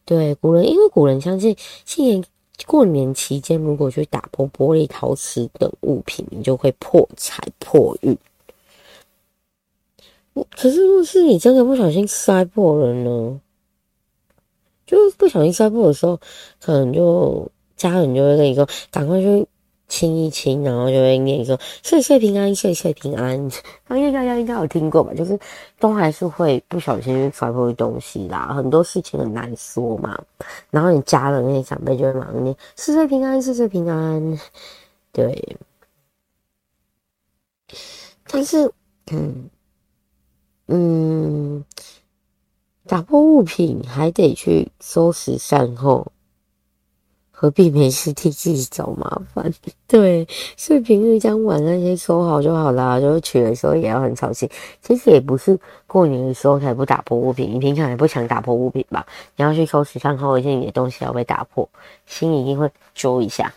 [0.05, 1.55] 对，古人，因为古人相信，
[1.85, 2.23] 新年
[2.65, 8.17] 过年期间，如果去打破玻璃、陶瓷等物品，你就会破财破运。
[10.55, 13.39] 可是，如果是你真的不小心摔破了呢？
[14.85, 16.19] 就是不小心摔破的时候，
[16.61, 19.47] 可能就家人就会跟你说，赶快去
[19.87, 23.37] 清一清，然后就会念说“岁岁平安，岁岁平安”。
[23.87, 25.13] 相信大家应该有听过吧？
[25.13, 25.39] 就是
[25.79, 30.21] 都还是会不小心去摔破东西啦，很多事情很难说嘛。
[30.69, 34.39] 然后你家人那些长辈就会马上念“岁岁平安，岁岁平安”。
[35.13, 35.57] 对，
[38.27, 38.69] 但是，
[39.11, 39.49] 嗯。
[40.67, 41.63] 嗯，
[42.87, 46.11] 打破物品还得去收拾善后，
[47.31, 49.53] 何必没事替自己找麻烦？
[49.87, 52.99] 对，所以平日将碗那些收好就好啦。
[52.99, 54.49] 就是取的时候也要很小心。
[54.81, 59.05] 其实也不是过年的时候才不打破物品，你平常也不想打破物品吧？
[59.35, 61.69] 你要去收拾善后，而且你的东西要被打破，
[62.07, 63.53] 心一定会揪一下。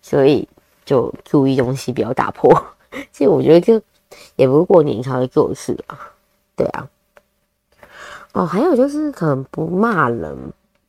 [0.00, 0.48] 所以
[0.84, 2.52] 就注意东西不要打破。
[3.10, 3.82] 其实我觉得这
[4.36, 5.98] 也不是过年才会做的事啊。
[6.54, 6.88] 对啊，
[8.32, 10.36] 哦，还有就是可能不骂人，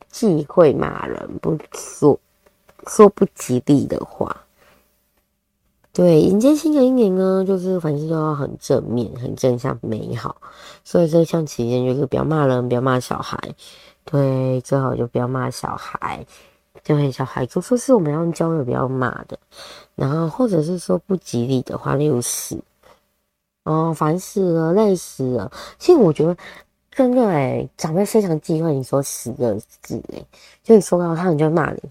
[0.08, 2.18] 忌讳骂人，不说
[2.86, 4.36] 说不吉利的话。
[5.92, 10.36] 对，迎接新的一年呢，就是凡事都要很正面、很正向、美好。
[10.82, 13.38] 所以这项期间就是不要骂人，不要骂小孩。
[14.04, 16.26] 对，最好就不要骂小孩，
[16.82, 19.38] 就很小孩就说是我们要教的，不要骂的。
[19.94, 22.60] 然后或者是说不吉利的话，例如死。
[23.64, 25.50] 哦，烦死了，累死了。
[25.78, 26.36] 其实我觉得，
[26.90, 30.26] 真的诶，长辈非常忌讳你说“死”的字诶，
[30.62, 31.82] 就你说到他，你就会骂你。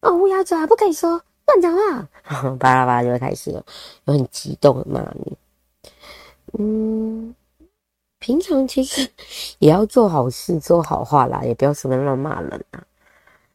[0.00, 2.08] 哦，乌鸦嘴，不可以说，乱讲话。
[2.58, 3.64] 巴拉巴拉就会开始了，
[4.04, 5.36] 有很激动的骂你。
[6.58, 7.34] 嗯，
[8.18, 9.08] 平常其实
[9.60, 12.82] 也要做好事、做好话啦，也不要随便乱骂人啊。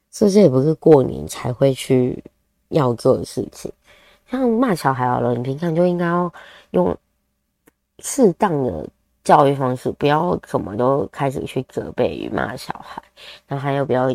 [0.10, 2.24] 所以这也不是过年才会去
[2.70, 3.70] 要做的事情。
[4.30, 6.34] 像骂小孩好了，你平常就应该要
[6.70, 6.98] 用。
[8.02, 8.88] 适当的
[9.24, 13.02] 教育方式，不要什么都开始去责备与骂小孩，
[13.48, 14.14] 然后还有不要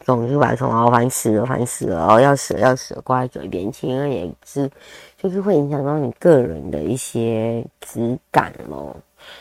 [0.00, 4.70] 总是把什么烦死了烦死了哦要死了要死了挂在嘴边，其实也是
[5.16, 8.94] 就是会影响到你个人的一些质感咯。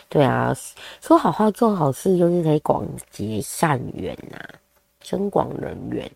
[0.08, 0.56] 对啊，
[1.02, 4.40] 说好话做好事就是可以广结善缘呐、
[5.02, 6.10] 增广人缘，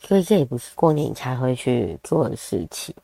[0.00, 2.94] 所以这也不是过年才会去做的事情。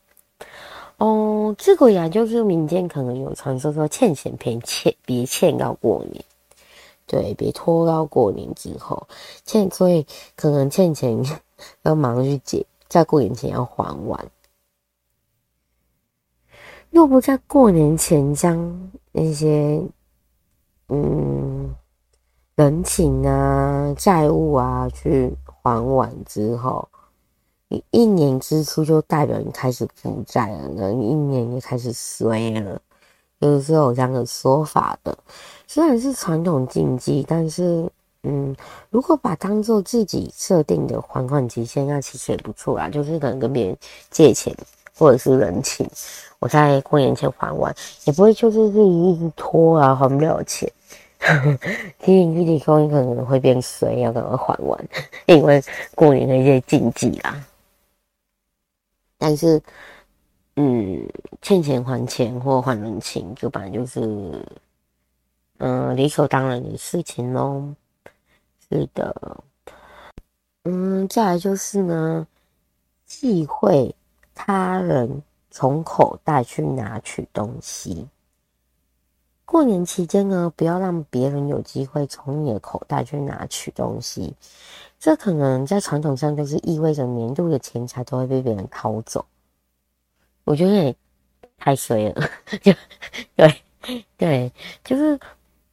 [0.99, 6.25] 哦，这个呀，就是民间可能有传说说欠钱别欠，别欠到过年，
[7.07, 9.07] 对，别拖到过年之后
[9.45, 11.23] 欠，所以可能欠钱
[11.83, 14.31] 要马上去结，在过年前要还完。
[16.91, 19.83] 若不在过年前将那些
[20.89, 21.75] 嗯
[22.55, 26.89] 人情啊、债务啊去还完之后。
[27.69, 32.81] 你一年支出就代表你开始负债了，你一年就开始衰了，
[33.41, 35.17] 就是有这样的说法的。
[35.67, 37.91] 虽然是传统禁忌，但是，
[38.23, 38.55] 嗯，
[38.89, 42.89] 如果把当做自己设定的还款期限，那其实也不错啦。
[42.89, 43.77] 就是可能跟别人
[44.11, 44.55] 借钱
[44.97, 45.85] 或者是人情，
[46.39, 50.71] 我在过年前还完，也不会就是自己一直拖啊，还不了钱。
[51.99, 54.89] 其实你自己说你可能会变衰，要赶快还完，
[55.27, 55.61] 因为
[55.97, 57.45] 过年的一些禁忌啦。
[59.19, 59.63] 但是，
[60.57, 61.09] 嗯，
[61.43, 64.47] 欠钱还钱或还人情，就本来就是，
[65.59, 67.75] 嗯、理所当然的事情喽。
[68.69, 69.43] 是的，
[70.65, 72.27] 嗯，再来就是呢，
[73.07, 73.95] 忌讳
[74.35, 78.09] 他人从口袋去拿取东西。
[79.45, 84.35] 过年期间呢，不要让别人有机会从你的口袋去拿取东西。
[84.99, 89.25] 这可能在传统上就是意味着年度的钱财都会被别人掏走，
[90.45, 90.97] 我觉得也
[91.59, 92.29] 太衰了，
[92.63, 92.73] 就
[93.37, 93.63] 对
[94.17, 95.17] 对，就是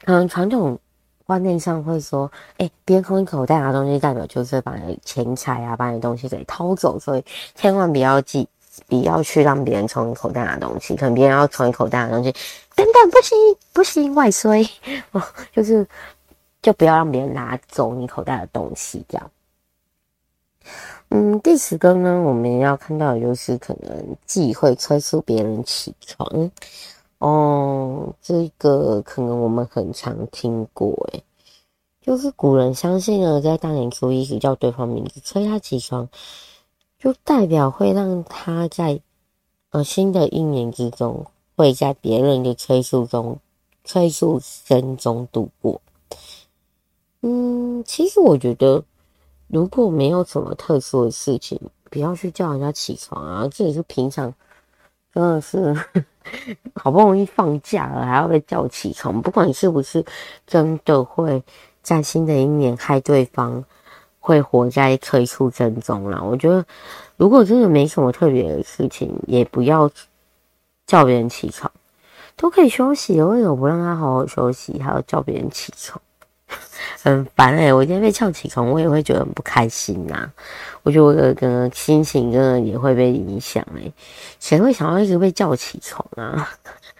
[0.03, 0.77] 可能传统
[1.25, 7.23] 观念上会说，哎，别人从你口袋拿东西，代表就是把你钱财啊，把你东西给掏走，所以
[7.55, 8.47] 千万不要记，
[8.87, 12.31] 不要去让别人从你口袋拿东西，可能别人要从你口袋拿东西，
[12.75, 13.37] 等等，不行
[13.71, 14.61] 不行，外衰
[15.13, 15.23] 哦，
[15.55, 15.87] 就是。
[16.63, 19.29] 就不要让别人拿走你口袋的东西，这样。
[21.09, 26.49] 嗯，第十个呢，我们要看到的就是可能忌讳催促别人起床。
[27.19, 31.23] 哦，这个可能我们很常听过，诶，
[32.01, 36.07] 就是古人相信呢，在大年初一时叫对方名字，催他起床，
[36.97, 39.01] 就代表会让他在
[39.71, 41.25] 呃新的一年之中，
[41.57, 43.37] 会在别人的催促中、
[43.83, 45.81] 催促声中度过。
[47.25, 48.83] 嗯，其实我觉得，
[49.47, 51.57] 如果没有什么特殊的事情，
[51.89, 53.47] 不要去叫人家起床啊！
[53.49, 54.33] 这也是平常，
[55.13, 55.73] 真的是
[56.75, 60.03] 好不容易放假了，还要被叫起床，不管是不是
[60.45, 61.41] 真的会
[61.81, 63.63] 在新的一年害对方，
[64.19, 66.21] 会活在催促声中啦。
[66.21, 66.65] 我觉得，
[67.15, 69.89] 如果真的没什么特别的事情，也不要
[70.85, 71.71] 叫别人起床，
[72.35, 76.01] 都可以休息，为什么不让他好好休息，还要叫别人起床？
[77.01, 80.31] 很烦哎、我今天被叫起床，我也会觉得很不开心呐、
[80.83, 83.91] 我觉得我的心情真的也会被影响哎。
[84.39, 86.49] 谁会想要一直被叫起床啊？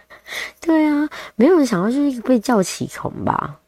[0.60, 3.58] 对啊，没有人想要就一直被叫起床吧？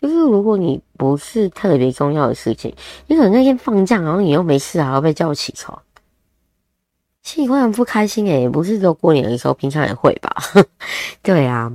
[0.00, 2.74] 就是如果你不是特别重要的事情，
[3.06, 5.82] 你可能那天放假，然后你又没事，还要被叫起床，
[7.22, 8.38] 心里会很不开心哎。
[8.38, 10.34] 也不是只有过年的时候，平常也会吧？
[11.22, 11.70] 对啊。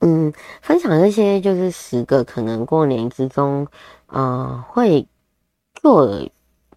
[0.00, 3.66] 嗯，分享这些就是十个可能过年之中，
[4.06, 5.06] 呃，会
[5.74, 6.06] 做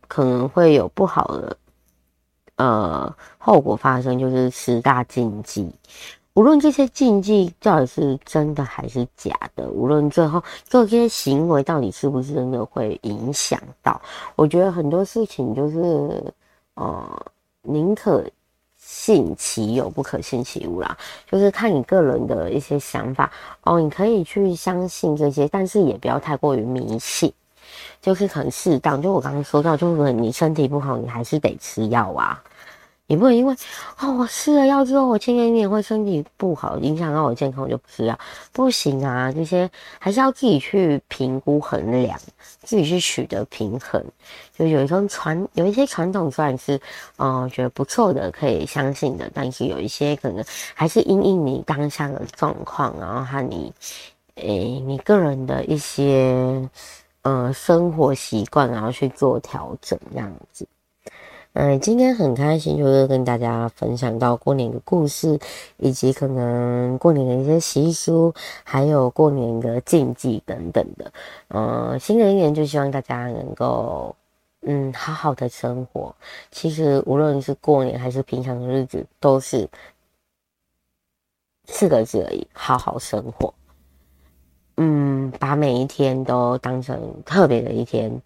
[0.07, 1.57] 可能会有不好的
[2.55, 5.69] 呃后果发生，就是十大禁忌。
[6.33, 14.01] 无论这些禁忌到底是真的还是假的，无论最后做这些行为到底是不是真的会影响到，
[14.37, 16.33] 我觉得很多事情就是
[16.75, 17.25] 呃，
[17.63, 18.23] 宁可。
[18.91, 20.97] 信其有，不可信其无啦，
[21.29, 23.31] 就是看你个人的一些想法
[23.61, 23.79] 哦。
[23.79, 27.31] 你可以去相信这些，但是也不要太过于迷信，
[28.01, 28.99] 就是很适当。
[28.99, 32.41] 就我刚刚说到，就是你身体不好，你还是得吃药啊。
[33.09, 33.55] 你不能因为
[33.99, 38.17] 哦，我吃了药之后，我今年也会身体不好，影响到我健康，我就不吃药，
[38.51, 39.31] 不行啊！
[39.31, 42.19] 这些还是要自己去评估衡量，
[42.61, 44.03] 自己去取得平衡。
[44.55, 46.79] 就有一种传，有一些传统虽然是，
[47.17, 50.45] 嗯、呃，觉得不错的，可以相信的，但是有一些可能
[50.75, 53.73] 还是因应你当下的状况，然后和你，
[54.35, 56.69] 诶、你个人的一些，
[57.23, 60.67] 呃，生活习惯，然后去做调整，这样子。
[61.53, 65.37] 嗯，今天很开心，就是跟大家分享到过年的故事，
[65.77, 68.33] 以及可能过年的一些习俗，
[68.63, 71.11] 还有过年的禁忌等等的。
[71.49, 74.15] 嗯，新的一年就希望大家能够，
[74.61, 76.15] 嗯，好好的生活。
[76.51, 79.67] 其实无论是过年还是平常的日子，都是
[81.65, 83.51] 四个字而已：好好生活。
[84.77, 88.21] 嗯，把每一天都当成特别的一天，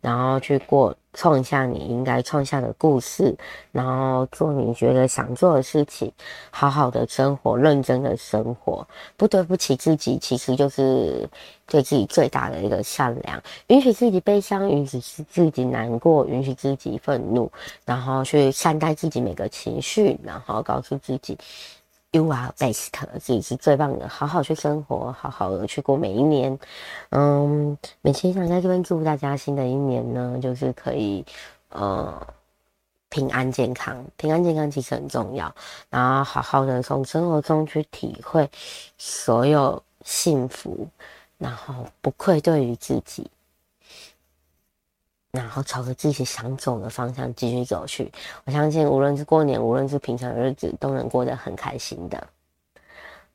[0.00, 3.36] 然后去过，创下你应该创下的故事，
[3.72, 6.12] 然后做你觉得想做的事情，
[6.48, 11.28] 好好的生活，认真的生活，不对不起自己，其实就是
[11.66, 13.42] 对自己最大的一个善良。
[13.66, 17.50] 允许自己悲伤，允许自己难过，允许自己愤怒，
[17.84, 21.36] 然后去善待自己每个情绪，然后告诉自己。
[22.10, 22.88] You are best，
[23.20, 24.08] 自己是最棒的。
[24.08, 26.58] 好好去生活，好好的去过每一年。
[27.10, 31.22] 嗯，美琪想在这边祝福大家，新的一年呢，就是可以
[31.68, 32.26] 呃
[33.10, 34.02] 平安健康。
[34.16, 35.54] 平安健康其实很重要，
[35.90, 38.50] 然后好好的从生活中去体会
[38.96, 40.88] 所有幸福，
[41.36, 43.30] 然后不愧对于自己。
[45.32, 48.10] 然后朝着自己想走的方向继续走去，
[48.44, 52.26] 我相信无论是过年，无论是平常的日子，都能过得很开心的。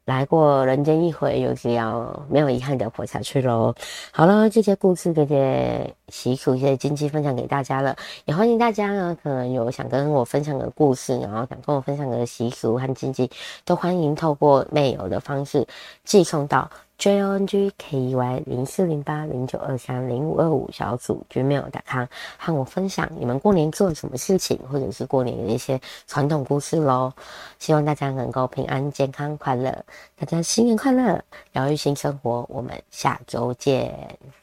[0.05, 3.73] 来过人间一回，就是要没有遗憾的活下去喽。
[4.11, 13.31] 好了，这些故事、这些习俗、一些禁忌分享给大家了，也欢迎大家呢，可能有想跟我分享的故事，然后想跟我分享的习俗和禁忌，
[13.65, 15.67] 都欢迎透过 mail 的方式
[16.05, 16.69] 寄送到。
[16.95, 22.05] j o n g k e y 零四零八零九二三零五二五小组 gmail.com
[22.37, 27.11] 和我分享你们过年做了什么事情，或者是过年的一些传统故事喽。
[27.57, 29.83] 希望大家能够平安、健康、快乐，
[30.17, 32.45] 大家新年快乐，疗愈新生活。
[32.47, 34.42] 我们下周见。